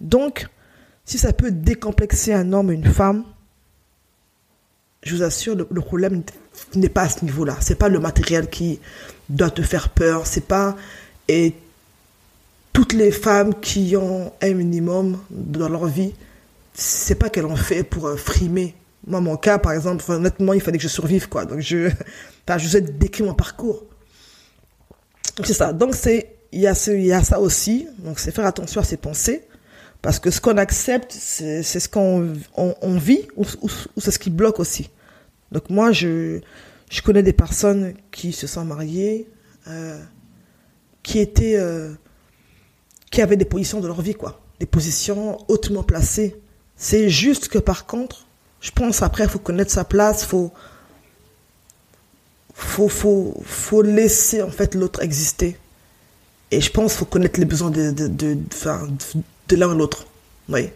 Donc, 0.00 0.48
si 1.04 1.18
ça 1.18 1.32
peut 1.32 1.50
décomplexer 1.50 2.34
un 2.34 2.52
homme 2.52 2.68
ou 2.68 2.72
une 2.72 2.84
femme, 2.84 3.24
je 5.02 5.14
vous 5.14 5.22
assure, 5.22 5.54
le, 5.56 5.80
problème 5.80 6.22
n'est 6.74 6.88
pas 6.88 7.02
à 7.02 7.08
ce 7.08 7.24
niveau-là. 7.24 7.56
C'est 7.60 7.76
pas 7.76 7.88
le 7.88 8.00
matériel 8.00 8.50
qui 8.50 8.80
doit 9.28 9.50
te 9.50 9.62
faire 9.62 9.88
peur. 9.88 10.26
C'est 10.26 10.46
pas 10.46 10.76
et 11.28 11.54
toutes 12.78 12.92
les 12.92 13.10
femmes 13.10 13.58
qui 13.58 13.96
ont 13.96 14.32
un 14.40 14.54
minimum 14.54 15.18
dans 15.30 15.68
leur 15.68 15.86
vie, 15.86 16.14
c'est 16.74 17.16
pas 17.16 17.28
qu'elles 17.28 17.44
ont 17.44 17.56
fait 17.56 17.82
pour 17.82 18.06
euh, 18.06 18.14
frimer. 18.14 18.76
Moi, 19.04 19.20
mon 19.20 19.36
cas, 19.36 19.58
par 19.58 19.72
exemple, 19.72 20.04
honnêtement, 20.08 20.52
il 20.52 20.60
fallait 20.60 20.78
que 20.78 20.84
je 20.84 20.88
survive, 20.88 21.28
quoi. 21.28 21.44
Donc, 21.44 21.58
je, 21.58 21.88
enfin, 22.48 22.56
je 22.56 22.68
vous 22.68 22.76
ai 22.76 22.80
décrit 22.80 23.24
mon 23.24 23.34
parcours. 23.34 23.84
C'est 25.42 25.54
ça. 25.54 25.72
Donc, 25.72 25.96
c'est, 25.96 26.36
il 26.52 26.60
y 26.60 26.68
a 26.68 26.74
il 26.86 27.04
y 27.04 27.12
a 27.12 27.24
ça 27.24 27.40
aussi. 27.40 27.88
Donc, 27.98 28.20
c'est 28.20 28.30
faire 28.30 28.46
attention 28.46 28.80
à 28.80 28.84
ses 28.84 28.96
pensées. 28.96 29.42
Parce 30.00 30.20
que 30.20 30.30
ce 30.30 30.40
qu'on 30.40 30.56
accepte, 30.56 31.10
c'est, 31.10 31.64
ce 31.64 31.88
qu'on 31.88 32.32
on, 32.54 32.96
vit 32.96 33.26
ou, 33.34 33.44
c'est 33.96 34.12
ce 34.12 34.20
qui 34.20 34.30
bloque 34.30 34.60
aussi. 34.60 34.88
Donc, 35.50 35.68
moi, 35.68 35.90
je, 35.90 36.38
je 36.92 37.02
connais 37.02 37.24
des 37.24 37.32
personnes 37.32 37.94
qui 38.12 38.30
se 38.32 38.46
sont 38.46 38.64
mariées, 38.64 39.28
euh, 39.66 40.00
qui 41.02 41.18
étaient, 41.18 41.56
euh, 41.56 41.92
qui 43.10 43.22
avaient 43.22 43.36
des 43.36 43.44
positions 43.44 43.80
de 43.80 43.86
leur 43.86 44.00
vie, 44.00 44.14
quoi. 44.14 44.40
Des 44.60 44.66
positions 44.66 45.38
hautement 45.48 45.82
placées 45.82 46.36
c'est 46.78 47.10
juste 47.10 47.48
que 47.48 47.58
par 47.58 47.86
contre, 47.86 48.24
je 48.60 48.70
pense 48.70 49.02
après, 49.02 49.24
il 49.24 49.30
faut 49.30 49.40
connaître 49.40 49.72
sa 49.72 49.84
place, 49.84 50.24
faut, 50.24 50.52
faut, 52.54 52.88
faut, 52.88 53.34
faut 53.44 53.82
laisser 53.82 54.42
en 54.42 54.50
fait 54.50 54.76
l'autre 54.76 55.02
exister. 55.02 55.58
Et 56.52 56.60
je 56.60 56.70
pense 56.70 56.92
qu'il 56.92 57.00
faut 57.00 57.04
connaître 57.04 57.38
les 57.40 57.46
besoins 57.46 57.70
de, 57.70 57.90
de, 57.90 58.06
de, 58.06 58.38
de, 59.48 59.56
l'un 59.56 59.74
ou 59.74 59.76
l'autre. 59.76 60.06
Oui. 60.48 60.70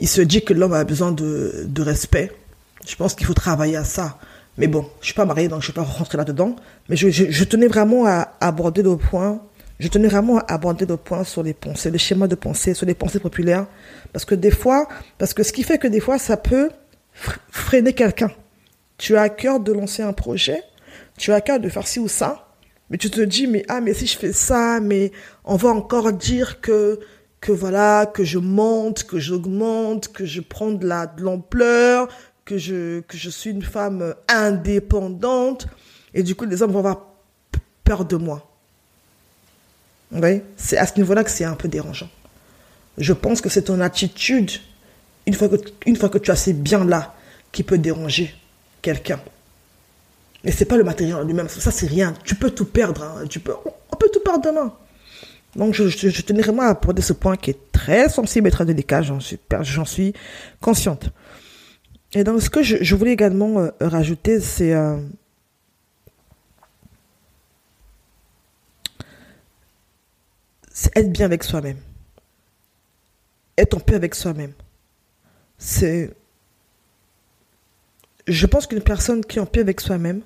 Il 0.00 0.08
se 0.08 0.20
dit 0.20 0.44
que 0.44 0.52
l'homme 0.52 0.74
a 0.74 0.84
besoin 0.84 1.12
de, 1.12 1.64
de 1.66 1.82
respect. 1.82 2.32
Je 2.84 2.96
pense 2.96 3.14
qu'il 3.14 3.26
faut 3.26 3.32
travailler 3.32 3.76
à 3.76 3.84
ça. 3.84 4.18
Mais 4.58 4.66
bon, 4.66 4.86
je 5.00 5.06
suis 5.06 5.14
pas 5.14 5.24
mariée, 5.24 5.48
donc 5.48 5.62
je 5.62 5.70
ne 5.70 5.74
vais 5.74 5.80
pas 5.80 5.88
rentrer 5.88 6.18
là-dedans. 6.18 6.56
Mais 6.88 6.96
je, 6.96 7.08
je, 7.08 7.44
tenais 7.44 7.68
vraiment 7.68 8.06
à 8.06 8.32
aborder 8.40 8.82
le 8.82 8.96
point 8.96 9.40
je 9.82 9.88
tenais 9.88 10.06
vraiment 10.06 10.38
à 10.38 10.54
aborder 10.54 10.86
le 10.86 10.96
point 10.96 11.24
sur 11.24 11.42
les 11.42 11.54
pensées, 11.54 11.90
le 11.90 11.98
schéma 11.98 12.28
de 12.28 12.36
pensée, 12.36 12.72
sur 12.72 12.86
les 12.86 12.94
pensées 12.94 13.18
populaires. 13.18 13.66
Parce 14.12 14.24
que 14.24 14.36
des 14.36 14.52
fois, 14.52 14.86
parce 15.18 15.34
que 15.34 15.42
ce 15.42 15.52
qui 15.52 15.64
fait 15.64 15.76
que 15.76 15.88
des 15.88 15.98
fois, 15.98 16.18
ça 16.18 16.36
peut 16.36 16.70
freiner 17.50 17.92
quelqu'un. 17.92 18.30
Tu 18.96 19.16
as 19.16 19.22
à 19.22 19.28
cœur 19.28 19.58
de 19.58 19.72
lancer 19.72 20.04
un 20.04 20.12
projet, 20.12 20.62
tu 21.18 21.32
as 21.32 21.34
à 21.34 21.40
cœur 21.40 21.58
de 21.58 21.68
faire 21.68 21.84
ci 21.88 21.98
ou 21.98 22.06
ça, 22.06 22.54
mais 22.90 22.96
tu 22.96 23.10
te 23.10 23.20
dis, 23.20 23.48
mais 23.48 23.64
ah, 23.66 23.80
mais 23.80 23.92
si 23.92 24.06
je 24.06 24.16
fais 24.16 24.32
ça, 24.32 24.78
mais 24.78 25.10
on 25.44 25.56
va 25.56 25.70
encore 25.70 26.12
dire 26.12 26.60
que, 26.60 27.00
que 27.40 27.50
voilà, 27.50 28.06
que 28.06 28.22
je 28.22 28.38
monte, 28.38 29.02
que 29.02 29.18
j'augmente, 29.18 30.12
que 30.12 30.24
je 30.24 30.40
prends 30.42 30.70
de 30.70 30.86
la, 30.86 31.08
de 31.08 31.22
l'ampleur, 31.22 32.06
que 32.44 32.56
je, 32.56 33.00
que 33.00 33.16
je 33.16 33.30
suis 33.30 33.50
une 33.50 33.62
femme 33.62 34.14
indépendante. 34.28 35.66
Et 36.14 36.22
du 36.22 36.36
coup, 36.36 36.44
les 36.44 36.62
hommes 36.62 36.70
vont 36.70 36.78
avoir 36.78 37.08
peur 37.82 38.04
de 38.04 38.14
moi. 38.14 38.51
C'est 40.56 40.76
à 40.76 40.86
ce 40.86 40.96
niveau-là 40.98 41.24
que 41.24 41.30
c'est 41.30 41.44
un 41.44 41.54
peu 41.54 41.68
dérangeant. 41.68 42.08
Je 42.98 43.12
pense 43.12 43.40
que 43.40 43.48
c'est 43.48 43.62
ton 43.62 43.80
attitude, 43.80 44.50
une 45.26 45.34
fois 45.34 45.48
que, 45.48 46.18
tu 46.18 46.30
as 46.30 46.36
ces 46.36 46.52
biens-là, 46.52 47.14
qui 47.50 47.62
peut 47.62 47.78
déranger 47.78 48.34
quelqu'un. 48.82 49.20
Mais 50.44 50.52
c'est 50.52 50.64
pas 50.64 50.76
le 50.76 50.84
matériel 50.84 51.24
lui-même, 51.24 51.48
ça 51.48 51.70
c'est 51.70 51.86
rien. 51.86 52.14
Tu 52.24 52.34
peux 52.34 52.50
tout 52.50 52.64
perdre, 52.64 53.02
hein. 53.02 53.26
tu 53.28 53.40
peux, 53.40 53.54
on 53.64 53.96
peut 53.96 54.08
tout 54.12 54.20
perdre 54.20 54.42
demain. 54.42 54.74
Donc 55.54 55.74
je, 55.74 55.86
je, 55.88 56.22
tenais 56.22 56.42
vraiment 56.42 56.62
à 56.62 56.68
aborder 56.68 57.02
ce 57.02 57.12
point 57.12 57.36
qui 57.36 57.50
est 57.50 57.72
très 57.72 58.08
sensible 58.08 58.48
et 58.48 58.50
très 58.50 58.64
délicat, 58.64 59.02
j'en 59.02 59.20
suis, 59.20 59.38
j'en 59.60 59.84
suis 59.84 60.14
consciente. 60.60 61.10
Et 62.14 62.24
donc 62.24 62.42
ce 62.42 62.50
que 62.50 62.62
je, 62.62 62.94
voulais 62.94 63.12
également 63.12 63.60
euh, 63.60 63.70
rajouter, 63.80 64.40
c'est 64.40 64.74
euh, 64.74 64.96
c'est 70.72 70.96
être 70.96 71.12
bien 71.12 71.26
avec 71.26 71.44
soi-même. 71.44 71.78
Être 73.58 73.74
en 73.74 73.80
paix 73.80 73.94
avec 73.94 74.14
soi-même. 74.14 74.52
C'est. 75.58 76.10
Je 78.26 78.46
pense 78.46 78.66
qu'une 78.66 78.80
personne 78.80 79.24
qui 79.24 79.38
est 79.38 79.40
en 79.40 79.46
paix 79.46 79.60
avec 79.60 79.80
soi-même 79.80 80.22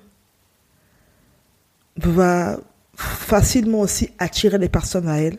va 1.97 2.59
facilement 2.95 3.81
aussi 3.81 4.11
attirer 4.19 4.57
les 4.57 4.69
personnes 4.69 5.07
à 5.07 5.19
elle. 5.19 5.37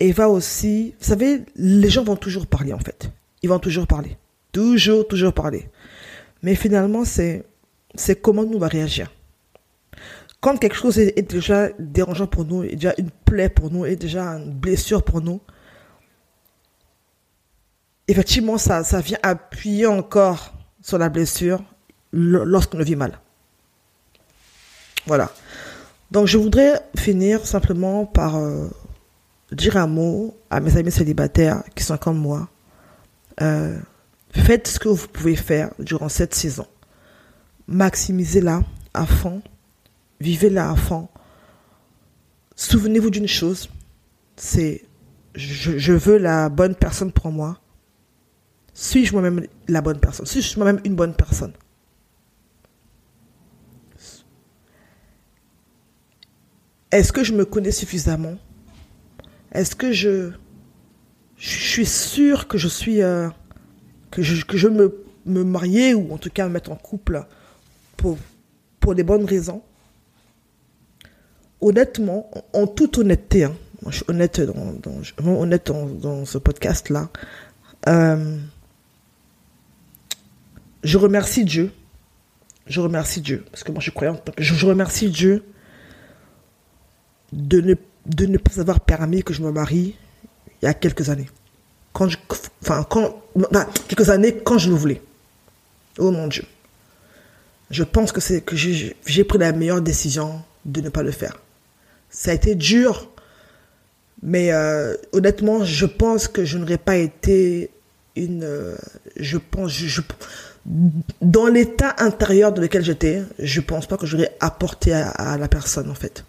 Et 0.00 0.12
va 0.12 0.28
aussi. 0.28 0.94
Vous 0.98 1.06
savez, 1.06 1.42
les 1.54 1.88
gens 1.88 2.02
vont 2.02 2.16
toujours 2.16 2.46
parler 2.46 2.72
en 2.72 2.80
fait. 2.80 3.10
Ils 3.42 3.48
vont 3.48 3.60
toujours 3.60 3.86
parler. 3.86 4.16
Toujours, 4.52 5.06
toujours 5.06 5.32
parler. 5.32 5.68
Mais 6.42 6.54
finalement, 6.54 7.04
c'est, 7.04 7.44
comment 8.20 8.44
nous 8.44 8.58
va 8.58 8.68
réagir 8.68 9.10
quand 10.44 10.58
quelque 10.58 10.76
chose 10.76 10.98
est, 10.98 11.22
déjà 11.22 11.70
dérangeant 11.78 12.26
pour 12.26 12.44
nous, 12.44 12.64
est 12.64 12.74
déjà 12.74 12.92
une 12.98 13.08
plaie 13.10 13.48
pour 13.48 13.70
nous, 13.70 13.86
est 13.86 13.96
déjà 13.96 14.24
une 14.24 14.52
blessure 14.52 15.02
pour 15.02 15.22
nous, 15.22 15.40
effectivement, 18.08 18.58
ça, 18.58 18.84
ça 18.84 19.00
vient 19.00 19.16
appuyer 19.22 19.86
encore 19.86 20.52
sur 20.82 20.98
la 20.98 21.08
blessure 21.08 21.64
lorsqu'on 22.12 22.76
le 22.76 22.84
vit 22.84 22.94
mal. 22.94 23.18
Voilà. 25.06 25.32
Donc, 26.10 26.26
je 26.26 26.36
voudrais 26.36 26.78
finir 26.94 27.46
simplement 27.46 28.04
par 28.04 28.36
euh, 28.36 28.68
dire 29.50 29.78
un 29.78 29.86
mot 29.86 30.36
à 30.50 30.60
mes 30.60 30.76
amis 30.76 30.92
célibataires 30.92 31.62
qui 31.74 31.84
sont 31.84 31.96
comme 31.96 32.18
moi. 32.18 32.50
Euh, 33.40 33.78
faites 34.28 34.68
ce 34.68 34.78
que 34.78 34.90
vous 34.90 35.08
pouvez 35.08 35.36
faire 35.36 35.70
durant 35.78 36.10
cette 36.10 36.34
saison. 36.34 36.66
Maximisez-la 37.66 38.60
à 38.92 39.06
fond 39.06 39.40
Vivez-la 40.20 40.70
à. 40.70 40.76
Souvenez-vous 42.56 43.10
d'une 43.10 43.28
chose, 43.28 43.68
c'est 44.36 44.84
je, 45.34 45.92
veux 45.92 46.18
la 46.18 46.48
bonne 46.48 46.74
personne 46.74 47.12
pour 47.12 47.30
moi. 47.30 47.60
Suis-je 48.72 49.12
moi-même 49.12 49.46
la 49.68 49.80
bonne 49.80 49.98
personne? 49.98 50.26
Suis-je 50.26 50.56
moi-même 50.56 50.80
une 50.84 50.94
bonne 50.94 51.14
personne? 51.14 51.52
Est-ce 56.90 57.12
que 57.12 57.24
je 57.24 57.32
me 57.32 57.44
connais 57.44 57.72
suffisamment? 57.72 58.36
Est-ce 59.50 59.74
que 59.74 59.92
je, 59.92 60.32
suis 61.36 61.86
sûr 61.86 62.46
que 62.46 62.56
je 62.56 62.68
suis 62.68 63.02
euh, 63.02 63.28
que 64.12 64.22
je, 64.22 64.68
me 64.68 65.44
marier 65.44 65.94
ou 65.94 66.12
en 66.12 66.18
tout 66.18 66.30
cas 66.30 66.46
me 66.46 66.52
mettre 66.52 66.70
en 66.70 66.76
couple 66.76 67.26
pour, 67.96 68.16
pour 68.78 68.94
des 68.94 69.02
bonnes 69.02 69.24
raisons? 69.24 69.62
Honnêtement, 71.64 72.30
en 72.52 72.66
toute 72.66 72.98
honnêteté, 72.98 73.44
hein, 73.44 73.56
je 73.88 73.96
suis 73.96 74.04
honnête 74.08 74.40
dans, 75.70 76.24
ce 76.24 76.38
podcast-là, 76.38 77.08
euh, 77.88 78.38
je 80.82 80.98
remercie 80.98 81.44
Dieu. 81.44 81.72
Je 82.66 82.80
remercie 82.80 83.20
Dieu, 83.20 83.44
parce 83.50 83.62
que 83.64 83.72
moi 83.72 83.80
je 83.80 83.84
suis 83.84 83.92
croyante. 83.92 84.30
Je, 84.38 84.66
remercie 84.66 85.10
Dieu 85.10 85.44
de 87.32 87.60
ne, 87.60 87.74
de 88.06 88.26
ne 88.26 88.38
pas 88.38 88.60
avoir 88.60 88.80
permis 88.80 89.22
que 89.22 89.34
je 89.34 89.42
me 89.42 89.50
marie 89.50 89.96
il 90.62 90.64
y 90.64 90.68
a 90.68 90.74
quelques 90.74 91.10
années. 91.10 91.28
Quand 91.92 92.08
je, 92.08 92.16
enfin, 92.62 92.86
quelques 93.88 94.08
années 94.08 94.36
quand 94.36 94.56
je 94.58 94.70
le 94.70 94.76
voulais. 94.76 95.02
Oh 95.98 96.10
mon 96.10 96.26
Dieu. 96.26 96.44
Je 97.70 97.82
pense 97.82 98.12
que 98.12 98.20
c'est 98.20 98.40
que 98.40 98.56
j'ai 98.56 99.24
pris 99.24 99.38
la 99.38 99.52
meilleure 99.52 99.82
décision 99.82 100.42
de 100.64 100.80
ne 100.80 100.88
pas 100.88 101.02
le 101.02 101.10
faire. 101.10 101.38
Ça 102.14 102.30
a 102.30 102.34
été 102.34 102.54
dur, 102.54 103.10
mais 104.22 104.52
euh, 104.52 104.94
honnêtement, 105.12 105.64
je 105.64 105.84
pense 105.84 106.28
que 106.28 106.44
je 106.44 106.58
n'aurais 106.58 106.78
pas 106.78 106.96
été 106.96 107.70
une... 108.14 108.44
Euh, 108.44 108.76
je 109.16 109.36
pense... 109.36 109.72
Je, 109.72 110.00
dans 111.20 111.48
l'état 111.48 111.96
intérieur 111.98 112.52
dans 112.52 112.62
lequel 112.62 112.84
j'étais, 112.84 113.22
je 113.38 113.60
pense 113.60 113.86
pas 113.86 113.96
que 113.96 114.06
j'aurais 114.06 114.34
apporté 114.40 114.94
à, 114.94 115.36
la 115.36 115.48
personne, 115.48 115.90
en 115.90 115.94
fait. 115.94 116.24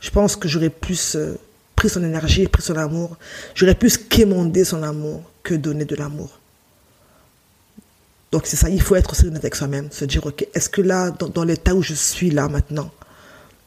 Je 0.00 0.10
pense 0.10 0.36
que 0.36 0.48
j'aurais 0.48 0.70
plus 0.70 1.16
euh, 1.16 1.34
pris 1.74 1.88
son 1.88 2.04
énergie, 2.04 2.46
pris 2.46 2.62
son 2.62 2.76
amour. 2.76 3.16
J'aurais 3.54 3.74
plus 3.74 3.96
quémandé 3.96 4.64
son 4.64 4.82
amour 4.82 5.22
que 5.42 5.54
donner 5.54 5.86
de 5.86 5.96
l'amour. 5.96 6.38
Donc 8.32 8.46
c'est 8.46 8.56
ça, 8.56 8.68
il 8.68 8.82
faut 8.82 8.96
être 8.96 9.14
honnête 9.24 9.38
avec 9.38 9.54
soi-même, 9.54 9.90
se 9.90 10.04
dire, 10.04 10.26
ok, 10.26 10.46
est-ce 10.52 10.68
que 10.68 10.82
là, 10.82 11.10
dans, 11.10 11.44
l'état 11.44 11.74
où 11.74 11.82
je 11.82 11.94
suis 11.94 12.30
là 12.30 12.48
maintenant, 12.48 12.90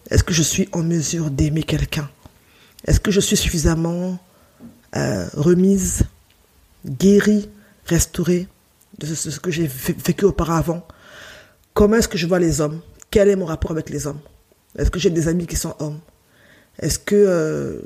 est-ce 0.10 0.24
que 0.24 0.34
je 0.34 0.42
suis 0.42 0.68
en 0.72 0.84
mesure 0.84 1.30
d'aimer 1.30 1.64
quelqu'un? 1.64 2.10
Est-ce 2.86 3.00
que 3.00 3.12
je 3.12 3.20
suis 3.20 3.38
suffisamment 3.38 4.18
euh, 4.96 5.28
remise, 5.34 6.04
guérie, 6.86 7.50
restaurée 7.86 8.48
de 8.98 9.06
ce, 9.06 9.40
que 9.40 9.52
j'ai 9.52 9.68
vécu 9.68 10.26
auparavant? 10.26 10.86
Comment 11.74 11.98
est-ce 11.98 12.08
que 12.08 12.18
je 12.18 12.26
vois 12.26 12.40
les 12.40 12.60
hommes? 12.62 12.82
Quel 13.12 13.30
est 13.30 13.36
mon 13.36 13.46
rapport 13.46 13.72
avec 13.72 13.90
les 13.90 14.08
hommes? 14.08 14.20
Est-ce 14.78 14.90
que 14.90 15.00
j'ai 15.00 15.10
des 15.10 15.28
amis 15.28 15.46
qui 15.46 15.56
sont 15.56 15.76
hommes? 15.80 16.00
Est-ce 16.80 16.98
que, 16.98 17.16
euh, 17.16 17.82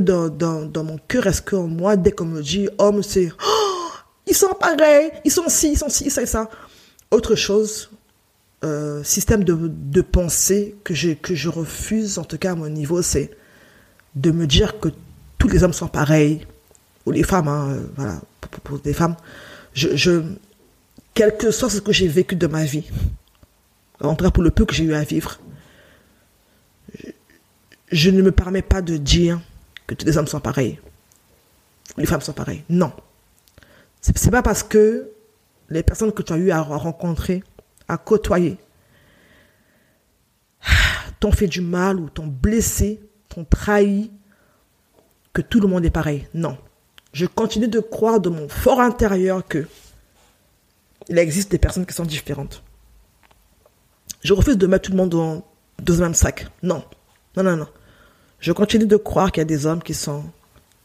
dans, 0.00 0.84
mon 0.84 0.98
cœur, 1.08 1.26
est-ce 1.26 1.42
que 1.42 1.56
moi, 1.56 1.96
dès 1.96 2.12
qu'on 2.12 2.26
me 2.26 2.42
dit 2.42 2.68
homme, 2.78 3.02
c'est... 3.02 3.30
Oh, 3.46 3.90
ils 4.26 4.34
sont 4.34 4.54
pareils, 4.58 5.10
ils 5.24 5.30
sont 5.30 5.48
ci, 5.48 5.72
ils 5.72 5.78
sont 5.78 5.88
ci, 5.88 6.10
ça 6.10 6.22
et 6.22 6.26
ça? 6.26 6.50
Autre 7.10 7.34
chose, 7.34 7.90
euh, 8.64 9.04
système 9.04 9.44
de, 9.44 10.00
pensée 10.00 10.74
que 10.84 10.94
je, 10.94 11.10
que 11.10 11.34
je 11.34 11.48
refuse, 11.48 12.18
en 12.18 12.24
tout 12.24 12.38
cas 12.38 12.52
à 12.52 12.54
mon 12.54 12.68
niveau, 12.68 13.02
c'est 13.02 13.30
de 14.14 14.30
me 14.30 14.46
dire 14.46 14.80
que 14.80 14.88
tous 15.38 15.48
les 15.48 15.62
hommes 15.62 15.72
sont 15.72 15.88
pareils, 15.88 16.46
ou 17.04 17.10
les 17.10 17.22
femmes, 17.22 17.48
hein, 17.48 17.68
euh, 17.72 17.86
voilà, 17.96 18.20
pour, 18.40 18.60
pour, 18.60 18.78
des 18.78 18.94
femmes. 18.94 19.16
Je, 19.74 19.94
je, 19.96 20.22
quel 21.12 21.36
que 21.36 21.50
soit 21.50 21.68
ce 21.68 21.80
que 21.80 21.92
j'ai 21.92 22.08
vécu 22.08 22.36
de 22.36 22.46
ma 22.46 22.64
vie, 22.64 22.84
en 24.00 24.14
tout 24.14 24.24
cas 24.24 24.30
pour 24.30 24.42
le 24.42 24.50
peu 24.50 24.64
que 24.64 24.74
j'ai 24.74 24.84
eu 24.84 24.94
à 24.94 25.02
vivre, 25.02 25.38
je, 26.94 27.10
je 27.92 28.10
ne 28.10 28.22
me 28.22 28.32
permets 28.32 28.62
pas 28.62 28.80
de 28.80 28.96
dire 28.96 29.40
que 29.86 29.94
tous 29.94 30.06
les 30.06 30.16
hommes 30.16 30.26
sont 30.26 30.40
pareils, 30.40 30.78
les 31.98 32.06
femmes 32.06 32.22
sont 32.22 32.32
pareilles. 32.32 32.64
Non. 32.70 32.92
C'est 34.00 34.30
pas 34.30 34.42
parce 34.42 34.62
que 34.62 35.10
les 35.70 35.82
personnes 35.82 36.12
que 36.12 36.22
tu 36.22 36.32
as 36.32 36.36
eu 36.36 36.50
à 36.50 36.60
rencontrer, 36.60 37.42
à 37.88 37.98
côtoyer, 37.98 38.58
t'ont 41.20 41.32
fait 41.32 41.46
du 41.46 41.60
mal 41.60 42.00
ou 42.00 42.08
t'ont 42.08 42.26
blessé, 42.26 43.00
t'ont 43.28 43.44
trahi, 43.44 44.10
que 45.32 45.42
tout 45.42 45.60
le 45.60 45.68
monde 45.68 45.84
est 45.84 45.90
pareil. 45.90 46.26
Non. 46.32 46.56
Je 47.12 47.26
continue 47.26 47.68
de 47.68 47.80
croire 47.80 48.20
de 48.20 48.28
mon 48.28 48.48
fort 48.48 48.80
intérieur 48.80 49.46
que 49.46 49.66
il 51.08 51.18
existe 51.18 51.50
des 51.50 51.58
personnes 51.58 51.84
qui 51.84 51.92
sont 51.92 52.04
différentes. 52.04 52.62
Je 54.22 54.32
refuse 54.32 54.56
de 54.56 54.66
mettre 54.66 54.86
tout 54.86 54.92
le 54.92 54.96
monde 54.96 55.10
dans, 55.10 55.44
dans 55.82 55.94
le 55.94 56.00
même 56.00 56.14
sac. 56.14 56.46
Non. 56.62 56.82
Non, 57.36 57.42
non, 57.42 57.56
non. 57.56 57.68
Je 58.40 58.52
continue 58.52 58.86
de 58.86 58.96
croire 58.96 59.30
qu'il 59.30 59.40
y 59.40 59.42
a 59.42 59.44
des 59.46 59.66
hommes 59.66 59.82
qui 59.82 59.92
sont, 59.92 60.24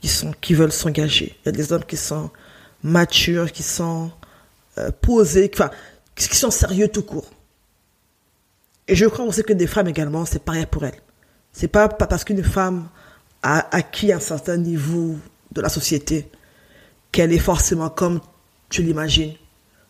qui 0.01 0.09
sont, 0.09 0.33
qui 0.41 0.53
veulent 0.53 0.73
s'engager. 0.73 1.37
Il 1.41 1.45
y 1.45 1.49
a 1.49 1.51
des 1.51 1.71
hommes 1.71 1.85
qui 1.85 1.95
sont 1.95 2.31
matures, 2.83 3.51
qui 3.51 3.63
sont 3.63 4.11
euh, 4.77 4.91
posés, 5.01 5.49
enfin, 5.53 5.71
qui 6.27 6.35
sont 6.35 6.51
sérieux 6.51 6.87
tout 6.87 7.03
court. 7.03 7.29
Et 8.87 8.95
je 8.95 9.05
crois 9.05 9.25
aussi 9.25 9.43
que 9.43 9.53
des 9.53 9.67
femmes 9.67 9.87
également, 9.87 10.25
c'est 10.25 10.43
pareil 10.43 10.65
pour 10.65 10.83
elles. 10.83 10.99
C'est 11.53 11.67
pas, 11.67 11.87
parce 11.87 12.23
qu'une 12.23 12.43
femme 12.43 12.89
a 13.43 13.75
acquis 13.75 14.11
un 14.11 14.19
certain 14.19 14.57
niveau 14.57 15.17
de 15.51 15.61
la 15.61 15.69
société 15.69 16.29
qu'elle 17.11 17.31
est 17.31 17.39
forcément 17.39 17.89
comme 17.89 18.19
tu 18.69 18.83
l'imagines. 18.83 19.33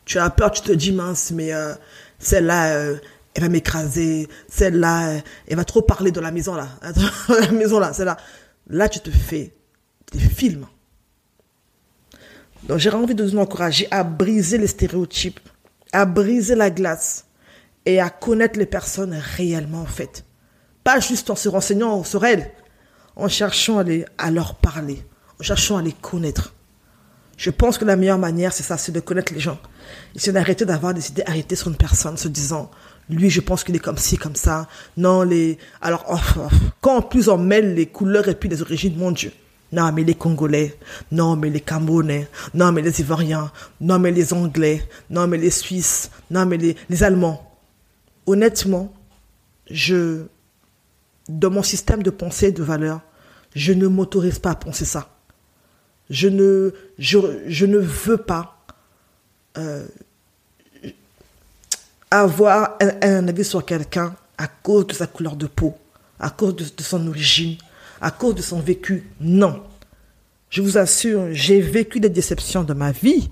Tu 0.06 0.20
as 0.20 0.30
peur, 0.30 0.52
tu 0.52 0.62
te 0.62 0.72
dis 0.72 0.92
mince, 0.92 1.32
mais 1.32 1.54
euh, 1.54 1.74
celle-là, 2.18 2.74
euh, 2.74 2.98
elle 3.34 3.44
va 3.44 3.50
m'écraser. 3.50 4.28
Celle-là, 4.48 5.22
elle 5.48 5.56
va 5.56 5.66
trop 5.66 5.82
parler 5.82 6.12
dans 6.12 6.22
la 6.22 6.32
maison 6.32 6.56
là. 6.56 6.68
la 7.30 7.52
maison 7.52 7.80
là, 7.80 7.94
celle-là. 7.94 8.18
Là, 8.70 8.90
tu 8.90 9.00
te 9.00 9.10
fais 9.10 9.54
des 10.12 10.20
films. 10.20 10.66
Donc 12.64 12.80
j'ai 12.80 12.90
envie 12.90 13.16
de 13.16 13.24
nous 13.24 13.38
encourager 13.38 13.88
à 13.92 14.04
briser 14.04 14.58
les 14.58 14.68
stéréotypes, 14.68 15.40
à 15.92 16.06
briser 16.06 16.56
la 16.56 16.70
glace 16.70 17.26
et 17.86 18.00
à 18.00 18.10
connaître 18.10 18.60
les 18.60 18.66
personnes 18.66 19.20
réellement 19.38 19.82
en 19.82 19.86
fait. 19.86 20.26
Pas 20.84 21.00
juste 21.00 21.30
en 21.30 21.36
se 21.36 21.50
renseignant 21.50 22.04
sur 22.04 22.26
elles, 22.26 22.52
en 23.16 23.28
cherchant 23.28 23.80
à, 23.80 23.84
les, 23.84 24.06
à 24.18 24.32
leur 24.32 24.56
parler, 24.56 25.04
en 25.40 25.44
cherchant 25.44 25.78
à 25.78 25.82
les 25.82 25.94
connaître. 25.94 26.54
Je 27.38 27.52
pense 27.52 27.78
que 27.78 27.86
la 27.86 27.96
meilleure 27.96 28.18
manière, 28.18 28.52
c'est 28.52 28.64
ça, 28.64 28.78
c'est 28.78 28.92
de 28.92 29.00
connaître 29.00 29.34
les 29.34 29.40
gens. 29.40 29.60
Et 30.14 30.20
c'est 30.20 30.34
d'arrêter 30.34 30.66
d'avoir 30.66 30.94
des 30.94 31.08
idées 31.10 31.24
arrêtées 31.26 31.56
sur 31.56 31.70
une 31.70 31.78
personne, 31.78 32.18
se 32.18 32.28
disant, 32.28 32.70
lui, 33.10 33.30
je 33.30 33.40
pense 33.40 33.64
qu'il 33.64 33.76
est 33.76 33.80
comme 33.80 33.98
ci, 33.98 34.18
comme 34.18 34.36
ça. 34.36 34.68
Non, 34.98 35.24
les, 35.24 35.58
alors, 35.82 36.06
quand 36.82 36.98
en 36.98 37.02
plus 37.02 37.30
on 37.30 37.38
mêle 37.38 37.76
les 37.76 37.86
couleurs 37.86 38.28
et 38.28 38.36
puis 38.36 38.50
les 38.50 38.62
origines, 38.62 38.98
mon 38.98 39.12
Dieu. 39.12 39.32
Non, 39.72 39.92
mais 39.92 40.04
les 40.04 40.16
Congolais. 40.16 40.78
Non, 41.12 41.36
mais 41.36 41.50
les 41.50 41.62
Camerounais. 41.62 42.28
Non, 42.54 42.72
mais 42.72 42.82
les 42.82 43.02
Ivoiriens. 43.02 43.52
Non, 43.80 44.00
mais 44.00 44.12
les 44.12 44.34
Anglais. 44.34 44.88
Non, 45.10 45.28
mais 45.28 45.38
les 45.38 45.52
Suisses. 45.52 46.10
Non, 46.32 46.46
mais 46.46 46.58
les, 46.58 47.04
Allemands. 47.04 47.46
Honnêtement, 48.26 48.92
je, 49.70 50.24
dans 51.28 51.52
mon 51.52 51.64
système 51.64 52.04
de 52.04 52.10
pensée 52.10 52.48
et 52.48 52.52
de 52.52 52.64
valeur, 52.64 53.02
je 53.56 53.74
ne 53.74 53.88
m'autorise 53.88 54.40
pas 54.40 54.52
à 54.52 54.56
penser 54.56 54.86
ça. 54.86 55.10
Je 56.10 56.28
ne, 56.28 57.78
veux 57.78 58.18
pas 58.18 58.58
euh, 59.58 59.86
avoir 62.10 62.78
un, 62.82 63.28
avis 63.28 63.46
sur 63.46 63.64
quelqu'un 63.64 64.16
à 64.38 64.48
cause 64.48 64.88
de 64.88 64.94
sa 64.94 65.06
couleur 65.06 65.36
de 65.36 65.46
peau, 65.46 65.76
à 66.20 66.32
cause 66.32 66.56
de 66.56 66.84
son 66.84 67.08
origine, 67.08 67.58
à 68.02 68.12
cause 68.12 68.36
de 68.36 68.42
son 68.42 68.60
vécu. 68.60 69.10
Non. 69.20 69.64
Je 70.50 70.62
vous 70.62 70.78
assure, 70.78 71.28
j'ai 71.32 71.62
vécu 71.62 72.00
des 72.00 72.10
déceptions 72.10 72.64
de 72.64 72.74
ma 72.74 72.92
vie, 72.92 73.30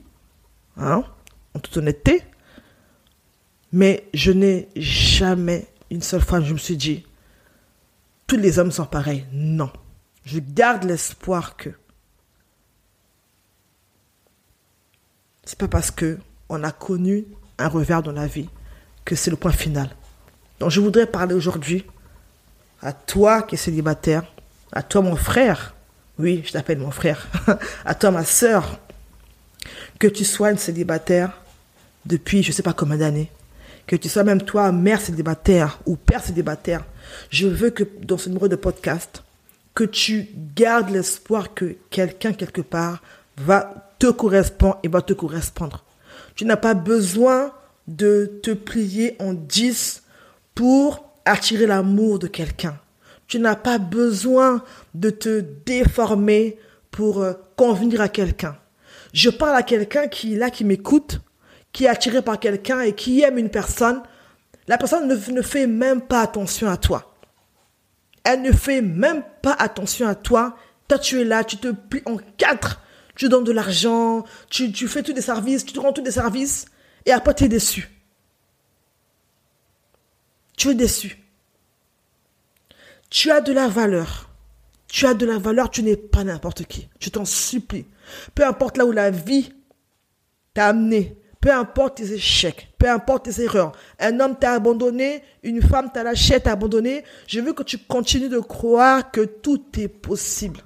hein, 0.78 1.04
en 1.54 1.60
toute 1.60 1.78
honnêteté, 1.78 2.24
mais 3.72 4.08
je 4.14 4.32
n'ai 4.32 4.70
jamais, 4.76 5.68
une 5.90 6.02
seule 6.02 6.22
fois, 6.22 6.42
je 6.42 6.54
me 6.54 6.60
suis 6.60 6.78
dit, 6.78 7.06
tous 8.28 8.38
les 8.38 8.60
hommes 8.60 8.72
sont 8.72 8.86
pareils. 8.86 9.26
Non. 9.32 9.72
Je 10.26 10.40
garde 10.40 10.84
l'espoir 10.84 11.56
que 11.58 11.70
c'est 15.46 15.58
pas 15.58 15.70
parce 15.70 15.92
que 15.92 16.20
on 16.50 16.62
a 16.64 16.72
connu 16.72 17.26
un 17.58 17.70
revers 17.70 18.04
dans 18.04 18.12
la 18.12 18.28
vie 18.28 18.50
que 19.06 19.16
c'est 19.16 19.32
le 19.32 19.38
point 19.38 19.54
final. 19.54 19.90
Donc 20.60 20.72
je 20.72 20.82
voudrais 20.82 21.08
parler 21.08 21.34
aujourd'hui 21.34 21.86
à 22.82 22.92
toi 22.92 23.42
qui 23.42 23.56
es 23.56 23.58
célibataire, 23.58 24.30
à 24.72 24.82
toi 24.82 25.02
mon 25.02 25.16
frère, 25.16 25.76
oui, 26.20 26.44
je 26.46 26.52
t'appelle 26.52 26.80
mon 26.80 26.92
frère, 26.92 27.28
à 27.86 27.96
toi 27.96 28.12
ma 28.12 28.26
soeur, 28.26 28.80
que 30.00 30.08
tu 30.08 30.26
sois 30.26 30.52
une 30.52 30.58
célibataire 30.58 31.32
depuis 32.06 32.44
je 32.44 32.50
ne 32.50 32.54
sais 32.54 32.64
pas 32.64 32.74
combien 32.74 32.98
d'années, 32.98 33.32
que 33.86 33.96
tu 33.96 34.10
sois 34.10 34.24
même 34.24 34.42
toi 34.42 34.72
mère 34.72 35.02
célibataire 35.02 35.80
ou 35.86 35.96
père 35.96 36.24
célibataire, 36.24 36.84
je 37.30 37.48
veux 37.48 37.70
que 37.70 37.84
dans 38.02 38.18
ce 38.18 38.30
numéro 38.30 38.48
de 38.48 38.56
podcast, 38.56 39.24
que 39.76 39.84
tu 39.84 40.30
gardes 40.56 40.90
l'espoir 40.90 41.54
que 41.54 41.76
quelqu'un 41.90 42.34
quelque 42.34 42.62
part 42.62 43.02
va 43.38 43.94
te 44.00 44.08
correspondre 44.08 44.80
et 44.84 44.88
va 44.88 45.02
te 45.02 45.14
correspondre. 45.14 45.84
Tu 46.36 46.46
n'as 46.46 46.58
pas 46.58 46.74
besoin 46.74 47.52
de 47.88 48.40
te 48.42 48.52
plier 48.52 49.16
en 49.20 49.34
10 49.34 50.04
pour 50.56 51.06
attirer 51.26 51.68
l'amour 51.68 52.20
de 52.20 52.28
quelqu'un. 52.28 52.78
Tu 53.28 53.40
n'as 53.40 53.56
pas 53.56 53.78
besoin 53.78 54.64
de 54.94 55.10
te 55.10 55.44
déformer 55.66 56.58
pour 56.92 57.22
euh, 57.22 57.34
convenir 57.56 58.02
à 58.02 58.10
quelqu'un. 58.10 58.58
Je 59.14 59.30
parle 59.30 59.56
à 59.56 59.64
quelqu'un 59.64 60.08
qui 60.08 60.34
est 60.34 60.38
là, 60.38 60.50
qui 60.50 60.64
m'écoute, 60.64 61.22
qui 61.74 61.86
est 61.86 61.90
attiré 61.90 62.22
par 62.22 62.40
quelqu'un 62.40 62.82
et 62.82 62.94
qui 62.94 63.22
aime 63.22 63.38
une 63.38 63.50
personne. 63.50 64.02
La 64.68 64.78
personne 64.78 65.08
ne, 65.08 65.42
fait 65.42 65.68
même 65.68 66.02
pas 66.02 66.22
attention 66.22 66.70
à 66.70 66.78
toi. 66.78 67.14
Elle 68.24 68.42
ne 68.42 68.52
fait 68.52 68.82
même 68.82 69.24
pas 69.42 69.54
attention 69.54 70.08
à 70.08 70.16
toi. 70.16 70.58
Toi, 70.88 71.00
tu 71.00 71.22
es 71.22 71.24
là, 71.24 71.44
tu 71.44 71.58
te 71.58 71.70
plies 71.70 72.04
en 72.06 72.18
quatre. 72.38 72.82
Tu 73.16 73.30
donnes 73.30 73.44
de 73.44 73.52
l'argent, 73.52 74.26
tu, 74.50 74.72
tu 74.72 74.88
fais 74.88 75.02
tous 75.02 75.14
des 75.14 75.22
services, 75.22 75.66
tu 75.66 75.74
te 75.74 75.80
rends 75.80 75.94
tous 75.94 76.02
des 76.02 76.12
services. 76.12 76.66
Et 77.06 77.12
après, 77.12 77.34
tu 77.34 77.46
es 77.46 77.48
déçu. 77.48 77.90
Tu 80.58 80.70
es 80.70 80.76
déçu. 80.76 81.27
Tu 83.10 83.32
as 83.32 83.42
de 83.42 83.54
la 83.54 83.68
valeur. 83.68 84.30
Tu 84.88 85.06
as 85.06 85.14
de 85.14 85.26
la 85.26 85.38
valeur, 85.38 85.70
tu 85.70 85.84
n'es 85.84 85.98
pas 85.98 86.24
n'importe 86.24 86.66
qui. 86.66 86.90
Je 87.00 87.10
t'en 87.10 87.26
supplie. 87.26 87.86
Peu 88.36 88.46
importe 88.46 88.78
là 88.78 88.86
où 88.86 88.92
la 88.92 89.12
vie 89.12 89.54
t'a 90.54 90.68
amené, 90.68 91.18
peu 91.42 91.52
importe 91.52 91.98
tes 91.98 92.14
échecs, 92.14 92.70
peu 92.78 92.90
importe 92.90 93.26
tes 93.26 93.44
erreurs. 93.44 93.74
Un 94.00 94.20
homme 94.20 94.38
t'a 94.40 94.54
abandonné, 94.54 95.24
une 95.44 95.62
femme 95.62 95.92
t'a 95.94 96.04
lâché, 96.04 96.40
t'a 96.40 96.54
abandonné. 96.54 97.04
Je 97.28 97.42
veux 97.42 97.54
que 97.54 97.64
tu 97.64 97.78
continues 97.78 98.30
de 98.30 98.40
croire 98.40 99.12
que 99.12 99.22
tout 99.22 99.64
est 99.78 99.90
possible. 99.90 100.62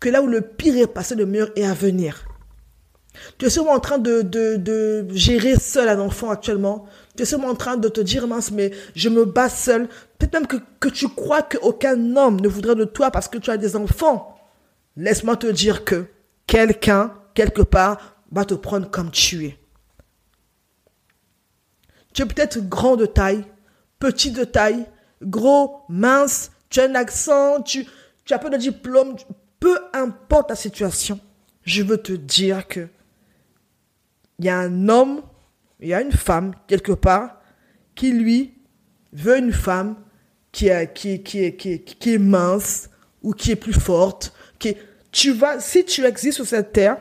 Que 0.00 0.08
là 0.08 0.20
où 0.22 0.26
le 0.26 0.40
pire 0.40 0.76
est 0.76 0.86
passé, 0.86 1.14
le 1.14 1.26
meilleur 1.26 1.50
est 1.56 1.64
à 1.64 1.74
venir. 1.74 2.24
Tu 3.38 3.46
es 3.46 3.50
sûrement 3.50 3.72
en 3.72 3.80
train 3.80 3.98
de 3.98 5.06
gérer 5.10 5.56
seul 5.56 5.88
un 5.88 6.00
enfant 6.00 6.30
actuellement. 6.30 6.86
Tu 7.16 7.22
es 7.22 7.26
sûrement 7.26 7.48
en 7.48 7.54
train 7.54 7.76
de 7.76 7.88
te 7.88 8.00
dire, 8.00 8.26
mince, 8.26 8.50
mais 8.50 8.72
je 8.94 9.08
me 9.08 9.24
bats 9.24 9.48
seul. 9.48 9.88
Peut-être 10.18 10.32
même 10.32 10.46
que, 10.46 10.56
que 10.80 10.88
tu 10.88 11.08
crois 11.08 11.42
qu'aucun 11.42 12.16
homme 12.16 12.40
ne 12.40 12.48
voudrait 12.48 12.74
de 12.74 12.84
toi 12.84 13.10
parce 13.10 13.28
que 13.28 13.38
tu 13.38 13.50
as 13.50 13.56
des 13.56 13.76
enfants. 13.76 14.36
Laisse-moi 14.96 15.36
te 15.36 15.46
dire 15.46 15.84
que 15.84 16.06
quelqu'un, 16.46 17.14
quelque 17.34 17.62
part, 17.62 18.16
va 18.30 18.44
te 18.44 18.54
prendre 18.54 18.90
comme 18.90 19.10
tu 19.10 19.46
es. 19.46 19.58
Tu 22.12 22.22
es 22.22 22.26
peut-être 22.26 22.68
grand 22.68 22.96
de 22.96 23.06
taille, 23.06 23.44
petit 23.98 24.30
de 24.30 24.44
taille, 24.44 24.86
gros, 25.22 25.82
mince, 25.88 26.50
tu 26.68 26.80
as 26.80 26.84
un 26.84 26.94
accent, 26.94 27.62
tu, 27.62 27.86
tu 28.24 28.34
as 28.34 28.38
peu 28.38 28.50
de 28.50 28.56
diplôme, 28.56 29.16
peu 29.58 29.78
importe 29.92 30.48
ta 30.48 30.54
situation, 30.54 31.18
je 31.62 31.82
veux 31.82 31.98
te 31.98 32.12
dire 32.12 32.68
que 32.68 32.88
il 34.38 34.44
y 34.46 34.48
a 34.48 34.58
un 34.58 34.88
homme, 34.88 35.22
il 35.80 35.88
y 35.88 35.94
a 35.94 36.00
une 36.00 36.12
femme 36.12 36.54
quelque 36.66 36.92
part 36.92 37.40
qui 37.94 38.12
lui 38.12 38.54
veut 39.12 39.38
une 39.38 39.52
femme 39.52 39.96
qui 40.52 40.68
est, 40.68 40.92
qui, 40.92 41.22
qui, 41.22 41.56
qui, 41.56 42.14
est 42.14 42.18
mince 42.18 42.88
ou 43.22 43.32
qui 43.32 43.52
est 43.52 43.56
plus 43.56 43.72
forte. 43.72 44.32
Tu 45.10 45.32
vas, 45.32 45.60
si 45.60 45.84
tu 45.84 46.04
existes 46.04 46.36
sur 46.36 46.46
cette 46.46 46.72
terre, 46.72 46.96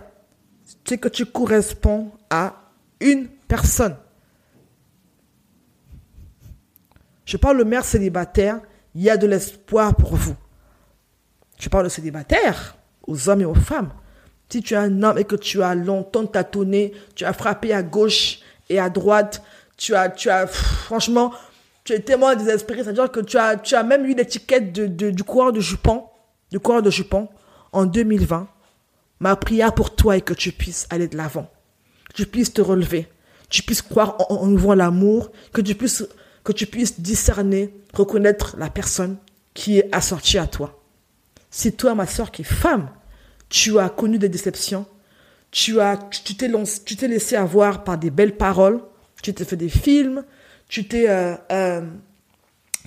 c'est 0.86 0.98
que 0.98 1.08
tu 1.08 1.26
corresponds 1.26 2.12
à 2.30 2.72
une 3.00 3.28
personne. 3.48 3.96
Je 7.26 7.38
parle 7.38 7.58
de 7.58 7.64
mère 7.64 7.86
célibataire, 7.86 8.60
il 8.94 9.02
y 9.02 9.10
a 9.10 9.18
de 9.18 9.26
l'espoir 9.26 9.96
pour 9.96 10.16
vous. 10.16 10.36
Je 11.58 11.70
parle 11.70 11.86
de 11.86 11.90
célibataire, 11.90 12.76
aux 13.08 13.30
hommes 13.30 13.42
et 13.42 13.46
aux 13.46 13.56
femmes. 13.56 13.94
Si 14.50 14.62
tu 14.62 14.76
es 14.76 14.78
un 14.78 15.02
homme 15.02 15.18
et 15.18 15.24
que 15.24 15.36
tu 15.36 15.64
as 15.64 15.74
longtemps 15.74 16.28
tâtonné, 16.28 16.94
tu 17.16 17.26
as 17.26 17.34
frappé 17.34 17.74
à 17.74 17.82
gauche 17.82 18.43
et 18.70 18.80
à 18.80 18.90
droite, 18.90 19.44
tu 19.78 19.96
as, 19.96 20.10
tu 20.10 20.30
as, 20.30 20.48
franchement, 20.48 21.34
tu 21.84 21.94
es 21.94 22.00
tellement 22.00 22.36
désespéré, 22.36 22.84
c'est-à-dire 22.84 23.12
que 23.12 23.20
tu 23.20 23.38
as, 23.38 23.58
tu 23.58 23.76
as 23.76 23.84
même 23.84 24.06
eu 24.06 24.16
l'étiquette 24.16 24.72
de, 24.72 25.10
du 25.10 25.24
coureur 25.24 25.52
de 25.52 25.60
jupon, 25.60 26.06
du 26.52 26.60
coureur 26.60 26.82
de 26.82 26.90
jupon, 26.90 27.28
en 27.72 27.86
2020. 27.86 28.48
Ma 29.20 29.36
prière 29.36 29.74
pour 29.74 29.96
toi 29.96 30.18
est 30.18 30.22
que 30.22 30.34
tu 30.34 30.52
puisses 30.52 30.88
aller 30.90 31.08
de 31.08 31.18
l'avant, 31.18 31.50
tu 32.14 32.26
puisses 32.26 32.54
te 32.54 32.62
relever, 32.62 33.08
tu 33.50 33.64
puisses 33.64 33.82
croire 33.82 34.16
en, 34.30 34.56
en 34.56 34.74
l'amour, 34.74 35.32
que 35.54 35.62
tu 35.62 35.76
puisses, 35.76 36.08
que 36.44 36.52
tu 36.52 36.66
puisses 36.66 37.00
discerner, 37.00 37.74
reconnaître 37.94 38.56
la 38.58 38.70
personne 38.70 39.18
qui 39.54 39.80
est 39.80 39.94
assortie 39.94 40.38
à 40.38 40.48
toi. 40.48 40.80
Si 41.52 41.74
toi, 41.74 41.96
ma 41.96 42.08
soeur 42.08 42.32
qui 42.32 42.42
est 42.42 42.46
femme, 42.46 42.90
tu 43.50 43.78
as 43.80 43.90
connu 43.90 44.18
des 44.18 44.30
déceptions, 44.30 44.86
tu 45.54 45.80
as, 45.80 45.98
tu 45.98 46.36
t'es 46.36 47.08
laissé 47.08 47.36
avoir 47.36 47.84
par 47.84 48.00
des 48.00 48.10
belles 48.10 48.36
paroles, 48.36 48.82
tu 49.22 49.34
t'es 49.34 49.46
fait 49.46 49.56
des 49.56 49.70
films, 49.70 50.26
euh, 50.94 51.36
euh, 51.52 51.82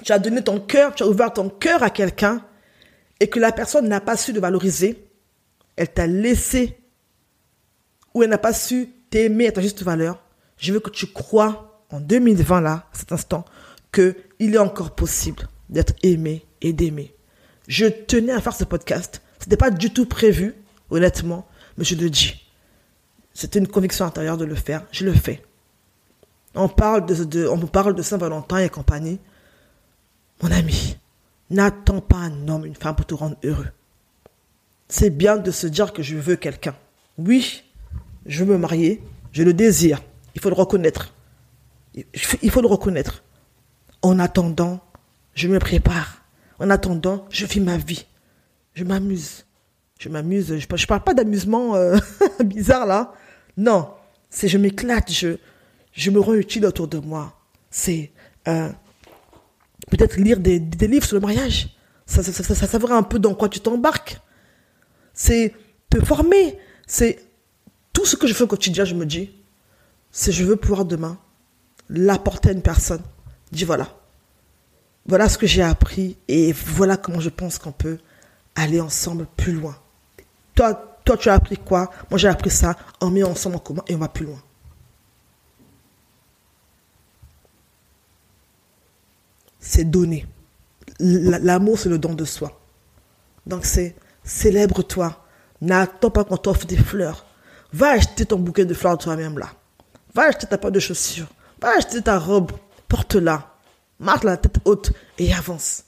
tu 0.03 0.13
as 0.13 0.19
donné 0.19 0.43
ton 0.43 0.59
cœur, 0.59 0.95
tu 0.95 1.05
as 1.05 1.07
ouvert 1.07 1.33
ton 1.33 1.49
cœur 1.49 1.85
à 1.85 1.91
quelqu'un 1.91 2.43
et 3.21 3.29
que 3.29 3.39
la 3.39 3.53
personne 3.53 3.89
n'a 3.89 4.01
pas 4.01 4.17
su 4.17 4.35
te 4.35 4.41
valoriser, 4.41 5.07
elle 5.77 5.93
t'a 5.93 6.09
laissé 6.09 6.77
ou 8.15 8.25
elle 8.25 8.31
n'a 8.31 8.39
pas 8.39 8.53
su 8.53 8.91
t'aimer 9.11 9.47
à 9.47 9.53
ta 9.53 9.61
juste 9.61 9.83
valeur. 9.83 10.23
Je 10.59 10.73
veux 10.73 10.81
que 10.81 10.91
tu 10.91 11.07
crois 11.07 11.85
en 11.91 12.01
2020 12.01 12.61
là, 12.63 12.89
cet 12.93 13.13
instant, 13.13 13.45
que 13.93 14.17
il 14.41 14.57
est 14.57 14.59
encore 14.59 14.97
possible 14.97 15.49
d'être 15.71 15.95
aimé 16.03 16.45
et 16.63 16.73
d'aimer. 16.73 17.15
Je 17.69 17.87
tenais 17.87 18.33
à 18.33 18.41
faire 18.41 18.55
ce 18.57 18.65
podcast 18.65 19.23
n'était 19.41 19.57
pas 19.57 19.71
du 19.71 19.91
tout 19.91 20.07
prévu, 20.07 20.55
honnêtement, 20.91 21.47
mais 21.79 21.85
je 21.85 21.95
le 21.95 22.11
dis. 22.11 22.46
C'était 23.37 23.59
une 23.59 23.69
conviction 23.69 24.05
intérieure 24.07 24.37
de 24.39 24.45
le 24.45 24.55
faire. 24.55 24.85
Je 24.93 25.05
le 25.05 25.13
fais. 25.13 25.43
On 26.55 26.69
parle 26.69 27.05
de, 27.05 27.47
on 27.47 27.59
parle 27.67 27.95
de 27.95 28.03
Saint-Valentin 28.03 28.59
et 28.59 28.71
compagnie. 28.71 29.19
Mon 30.43 30.51
ami, 30.51 30.97
n'attends 31.51 32.01
pas 32.01 32.17
un 32.17 32.49
homme, 32.49 32.65
une 32.65 32.75
femme 32.75 32.97
pour 32.97 33.07
te 33.07 33.15
rendre 33.15 33.37
heureux. 33.45 33.69
C'est 34.89 35.11
bien 35.11 35.37
de 35.37 35.51
se 35.51 35.67
dire 35.67 35.93
que 35.93 36.03
je 36.03 36.17
veux 36.17 36.37
quelqu'un. 36.37 36.75
Oui, 37.19 37.65
je 38.25 38.43
veux 38.45 38.55
me 38.55 38.59
marier, 38.59 39.03
je 39.33 39.43
le 39.43 39.53
désire. 39.53 40.03
Il 40.35 40.41
faut 40.41 40.49
le 40.49 40.55
reconnaître. 40.55 41.13
Il 41.95 42.51
faut 42.51 42.63
le 42.63 42.69
reconnaître. 42.69 43.23
En 44.03 44.19
attendant, 44.19 44.81
je 45.35 45.49
me 45.49 45.59
prépare. 45.59 46.23
En 46.59 46.71
attendant, 46.71 47.27
je 47.31 47.45
vis 47.45 47.61
ma 47.61 47.77
vie 47.77 48.07
je 48.77 48.85
m'amuse. 48.85 49.45
Je 49.99 50.09
m'amuse. 50.09 50.59
Je, 50.59 50.77
je 50.77 50.87
parle 50.87 51.03
pas 51.03 51.15
d'amusement 51.15 51.75
euh, 51.75 51.97
bizarre 52.45 52.87
là. 52.87 53.13
Non, 53.57 53.91
c'est 54.31 54.49
je 54.49 54.59
m'éclate. 54.59 55.11
Je, 55.11 55.37
je 55.93 56.11
me 56.11 56.21
rends 56.21 56.35
utile 56.35 56.67
autour 56.67 56.89
de 56.89 56.99
moi. 56.99 57.39
C'est 57.71 58.13
euh, 58.49 58.71
peut-être 59.91 60.17
lire 60.17 60.39
des, 60.41 60.59
livres 60.59 61.07
sur 61.07 61.17
le 61.17 61.21
mariage. 61.21 61.77
Ça, 62.07 62.23
ça, 62.23 62.33
ça, 62.33 62.55
ça, 62.55 62.67
ça 62.67 62.95
un 62.95 63.03
peu 63.03 63.19
dans 63.19 63.35
quoi 63.35 63.49
tu 63.49 63.61
t'embarques. 63.61 64.21
C'est 65.13 65.55
te 65.91 66.05
former. 66.05 66.59
C'est 66.87 67.19
tout 67.93 68.05
ce 68.05 68.17
que 68.17 68.27
je 68.27 68.35
fais 68.35 68.45
au 68.45 68.47
quotidien, 68.47 68.85
je 68.85 68.95
me 68.95 69.07
dis, 69.07 69.31
c'est 70.13 70.33
je 70.33 70.45
veux 70.45 70.57
pouvoir 70.57 70.85
demain 70.85 71.19
l'apporter 71.89 72.51
à 72.51 72.53
une 72.53 72.63
personne. 72.63 73.03
Dis 73.53 73.65
voilà. 73.65 73.89
Voilà 75.07 75.29
ce 75.29 75.39
que 75.39 75.47
j'ai 75.47 75.63
appris 75.63 76.17
et 76.29 76.53
voilà 76.53 76.97
comment 76.97 77.21
je 77.21 77.29
pense 77.29 77.59
qu'on 77.59 77.73
peut 77.73 77.99
aller 78.55 78.81
ensemble 78.81 79.27
plus 79.37 79.53
loin. 79.53 79.77
Toi, 80.55 80.96
toi, 81.07 81.17
tu 81.17 81.31
as 81.31 81.35
appris 81.35 81.57
quoi? 81.57 81.89
Moi, 82.11 82.19
j'ai 82.19 82.27
appris 82.27 82.51
ça. 82.51 82.77
On 83.01 83.11
met 83.11 83.23
ensemble 83.23 83.57
en 83.57 83.61
commun 83.61 83.83
et 83.87 83.95
on 83.95 83.99
va 83.99 84.09
plus 84.09 84.27
loin. 84.27 84.43
C'est 89.61 89.85
donner. 89.85 90.27
L'amour, 90.99 91.79
c'est 91.79 91.89
le 91.89 91.99
don 91.99 92.13
de 92.13 92.25
soi. 92.25 92.61
Donc, 93.47 93.65
c'est 93.65 93.95
célèbre-toi. 94.25 95.25
N'attends 95.61 96.11
pas 96.11 96.25
qu'on 96.25 96.37
t'offre 96.37 96.67
des 96.67 96.77
fleurs. 96.77 97.25
Va 97.73 97.91
acheter 97.91 98.27
ton 98.27 98.41
bouquet 98.41 98.65
de 98.65 98.75
fleurs 98.75 98.99
toi-même 98.99 99.39
là. 99.39 99.51
Va 100.13 100.25
acheter 100.25 100.49
ta 100.49 100.59
paire 100.59 100.73
de 100.73 100.81
chaussures. 100.81 101.29
Va 101.63 101.77
acheter 101.77 102.03
ta 102.03 102.19
robe. 102.19 102.51
Porte-la. 102.89 103.55
Marche 104.01 104.25
la 104.25 104.37
tête 104.37 104.59
haute 104.65 104.93
et 105.19 105.33
avance. 105.33 105.85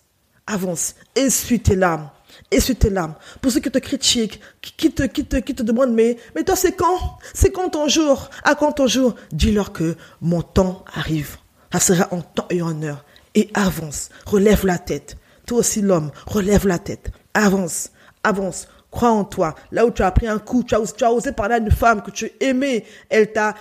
Avance. 0.46 0.94
Essuie 1.16 1.60
tes 1.60 1.74
larmes 1.74 2.08
essuie 2.50 2.76
tes 2.76 2.90
larmes. 2.90 3.14
Pour 3.40 3.52
ceux 3.52 3.60
qui 3.60 3.70
te 3.70 3.78
critiquent, 3.78 4.40
qui 4.60 4.90
te, 4.90 5.02
qui 5.04 5.24
qui 5.24 5.54
te 5.54 5.62
demandent, 5.62 5.92
mais, 5.92 6.16
toi, 6.44 6.56
c'est 6.56 6.72
quand? 6.72 7.18
C'est 7.34 7.50
quand 7.50 7.70
ton 7.70 7.88
jour? 7.88 8.30
À 8.44 8.54
quand 8.54 8.72
ton 8.72 8.86
jour? 8.86 9.14
Dis-leur 9.32 9.72
que 9.72 9.96
mon 10.20 10.42
temps 10.42 10.84
arrive. 10.94 11.36
Ça 11.72 11.80
sera 11.80 12.08
en 12.12 12.22
temps 12.22 12.46
et 12.50 12.62
en 12.62 12.82
heure. 12.82 13.04
Et 13.34 13.50
avance. 13.54 14.08
Relève 14.26 14.64
la 14.64 14.78
tête. 14.78 15.16
Toi 15.46 15.58
aussi, 15.58 15.80
l'homme, 15.80 16.10
relève 16.26 16.66
la 16.66 16.78
tête. 16.78 17.10
Avance. 17.34 17.90
Avance. 18.24 18.68
Crois 18.90 19.10
en 19.10 19.24
toi. 19.24 19.54
Là 19.70 19.84
où 19.84 19.90
tu 19.90 20.02
as 20.02 20.10
pris 20.10 20.26
un 20.26 20.38
coup, 20.38 20.62
tu 20.62 20.74
as, 20.74 20.94
tu 20.96 21.04
as 21.04 21.12
osé 21.12 21.32
parler 21.32 21.56
à 21.56 21.58
une 21.58 21.70
femme 21.70 22.02
que 22.02 22.10
tu 22.10 22.32
aimais. 22.40 22.84
Elle 23.10 23.32
t'a, 23.32 23.54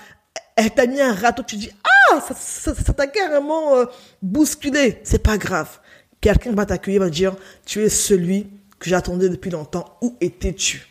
elle 0.55 0.71
t'a 0.71 0.85
mis 0.85 1.01
un 1.01 1.13
râteau. 1.13 1.43
Tu 1.43 1.57
dis, 1.57 1.69
ah, 2.11 2.21
ça, 2.35 2.73
t'a 2.73 3.07
carrément 3.07 3.75
euh, 3.75 3.85
bousculé. 4.21 4.99
C'est 5.03 5.21
pas 5.21 5.37
grave. 5.37 5.79
Quelqu'un 6.21 6.53
va 6.53 6.65
t'accueillir, 6.65 7.01
va 7.01 7.09
dire, 7.09 7.35
tu 7.65 7.83
es 7.83 7.89
celui 7.89 8.47
que 8.79 8.89
j'attendais 8.89 9.29
depuis 9.29 9.51
longtemps. 9.51 9.97
Où 10.01 10.15
étais-tu? 10.21 10.87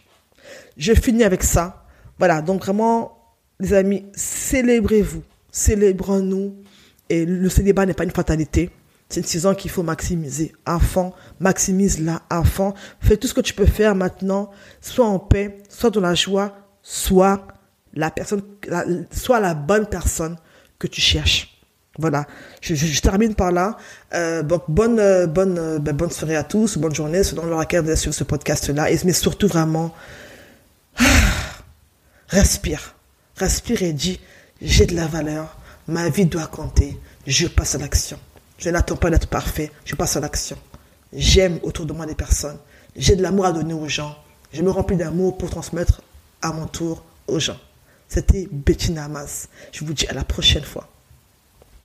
Je 0.76 0.92
finis 0.92 1.24
avec 1.24 1.42
ça. 1.42 1.84
Voilà, 2.18 2.42
donc 2.42 2.62
vraiment, 2.62 3.36
les 3.60 3.72
amis, 3.72 4.06
célébrez-vous. 4.14 5.22
Célébrons-nous. 5.50 6.56
Et 7.08 7.24
le 7.24 7.48
célibat 7.48 7.86
n'est 7.86 7.94
pas 7.94 8.04
une 8.04 8.10
fatalité. 8.10 8.70
C'est 9.08 9.20
une 9.20 9.26
saison 9.26 9.54
qu'il 9.54 9.70
faut 9.70 9.82
maximiser. 9.82 10.52
Enfant, 10.66 11.14
maximise-la. 11.38 12.22
Enfant, 12.30 12.74
fais 13.00 13.16
tout 13.16 13.28
ce 13.28 13.34
que 13.34 13.40
tu 13.40 13.54
peux 13.54 13.66
faire 13.66 13.94
maintenant. 13.94 14.50
Sois 14.80 15.06
en 15.06 15.18
paix, 15.18 15.58
sois 15.68 15.90
dans 15.90 16.00
la 16.00 16.14
joie, 16.14 16.56
sois 16.82 17.46
la 17.94 18.10
personne, 18.10 18.42
sois 19.12 19.40
la 19.40 19.54
bonne 19.54 19.86
personne 19.86 20.36
que 20.78 20.86
tu 20.86 21.00
cherches. 21.00 21.55
Voilà, 21.98 22.26
je, 22.60 23.00
termine 23.00 23.34
par 23.34 23.52
là. 23.52 23.78
Euh, 24.12 24.42
bonne 24.42 24.98
euh, 25.00 25.26
bonne 25.26 25.58
euh, 25.58 25.78
ben, 25.78 25.96
bonne 25.96 26.10
soirée 26.10 26.36
à 26.36 26.44
tous, 26.44 26.76
bonne 26.76 26.94
journée 26.94 27.22
selon 27.22 27.46
laquelle 27.56 27.84
vous 27.84 27.90
êtes 27.90 27.96
sur 27.96 28.12
ce 28.12 28.24
podcast-là. 28.24 28.90
Et 28.90 28.98
mais 29.04 29.14
surtout 29.14 29.48
vraiment, 29.48 29.94
respire, 32.28 32.94
respire 33.36 33.82
et 33.82 33.94
dis 33.94 34.20
j'ai 34.60 34.84
de 34.84 34.94
la 34.94 35.06
valeur, 35.06 35.56
ma 35.88 36.08
vie 36.10 36.26
doit 36.26 36.46
compter, 36.46 36.98
je 37.26 37.46
passe 37.46 37.74
à 37.74 37.78
l'action. 37.78 38.18
Je 38.58 38.68
n'attends 38.68 38.96
pas 38.96 39.10
d'être 39.10 39.28
parfait, 39.28 39.70
je 39.84 39.94
passe 39.94 40.16
à 40.16 40.20
l'action. 40.20 40.58
J'aime 41.14 41.58
autour 41.62 41.86
de 41.86 41.94
moi 41.94 42.04
des 42.04 42.14
personnes, 42.14 42.58
j'ai 42.94 43.16
de 43.16 43.22
l'amour 43.22 43.46
à 43.46 43.52
donner 43.52 43.74
aux 43.74 43.88
gens, 43.88 44.16
je 44.52 44.60
me 44.60 44.70
remplis 44.70 44.96
d'amour 44.96 45.38
pour 45.38 45.48
transmettre 45.48 46.02
à 46.42 46.52
mon 46.52 46.66
tour 46.66 47.02
aux 47.26 47.38
gens. 47.38 47.58
C'était 48.08 48.48
Bettina 48.50 49.04
Hamas. 49.04 49.48
Je 49.72 49.84
vous 49.84 49.92
dis 49.92 50.06
à 50.06 50.12
la 50.12 50.24
prochaine 50.24 50.62
fois. 50.62 50.88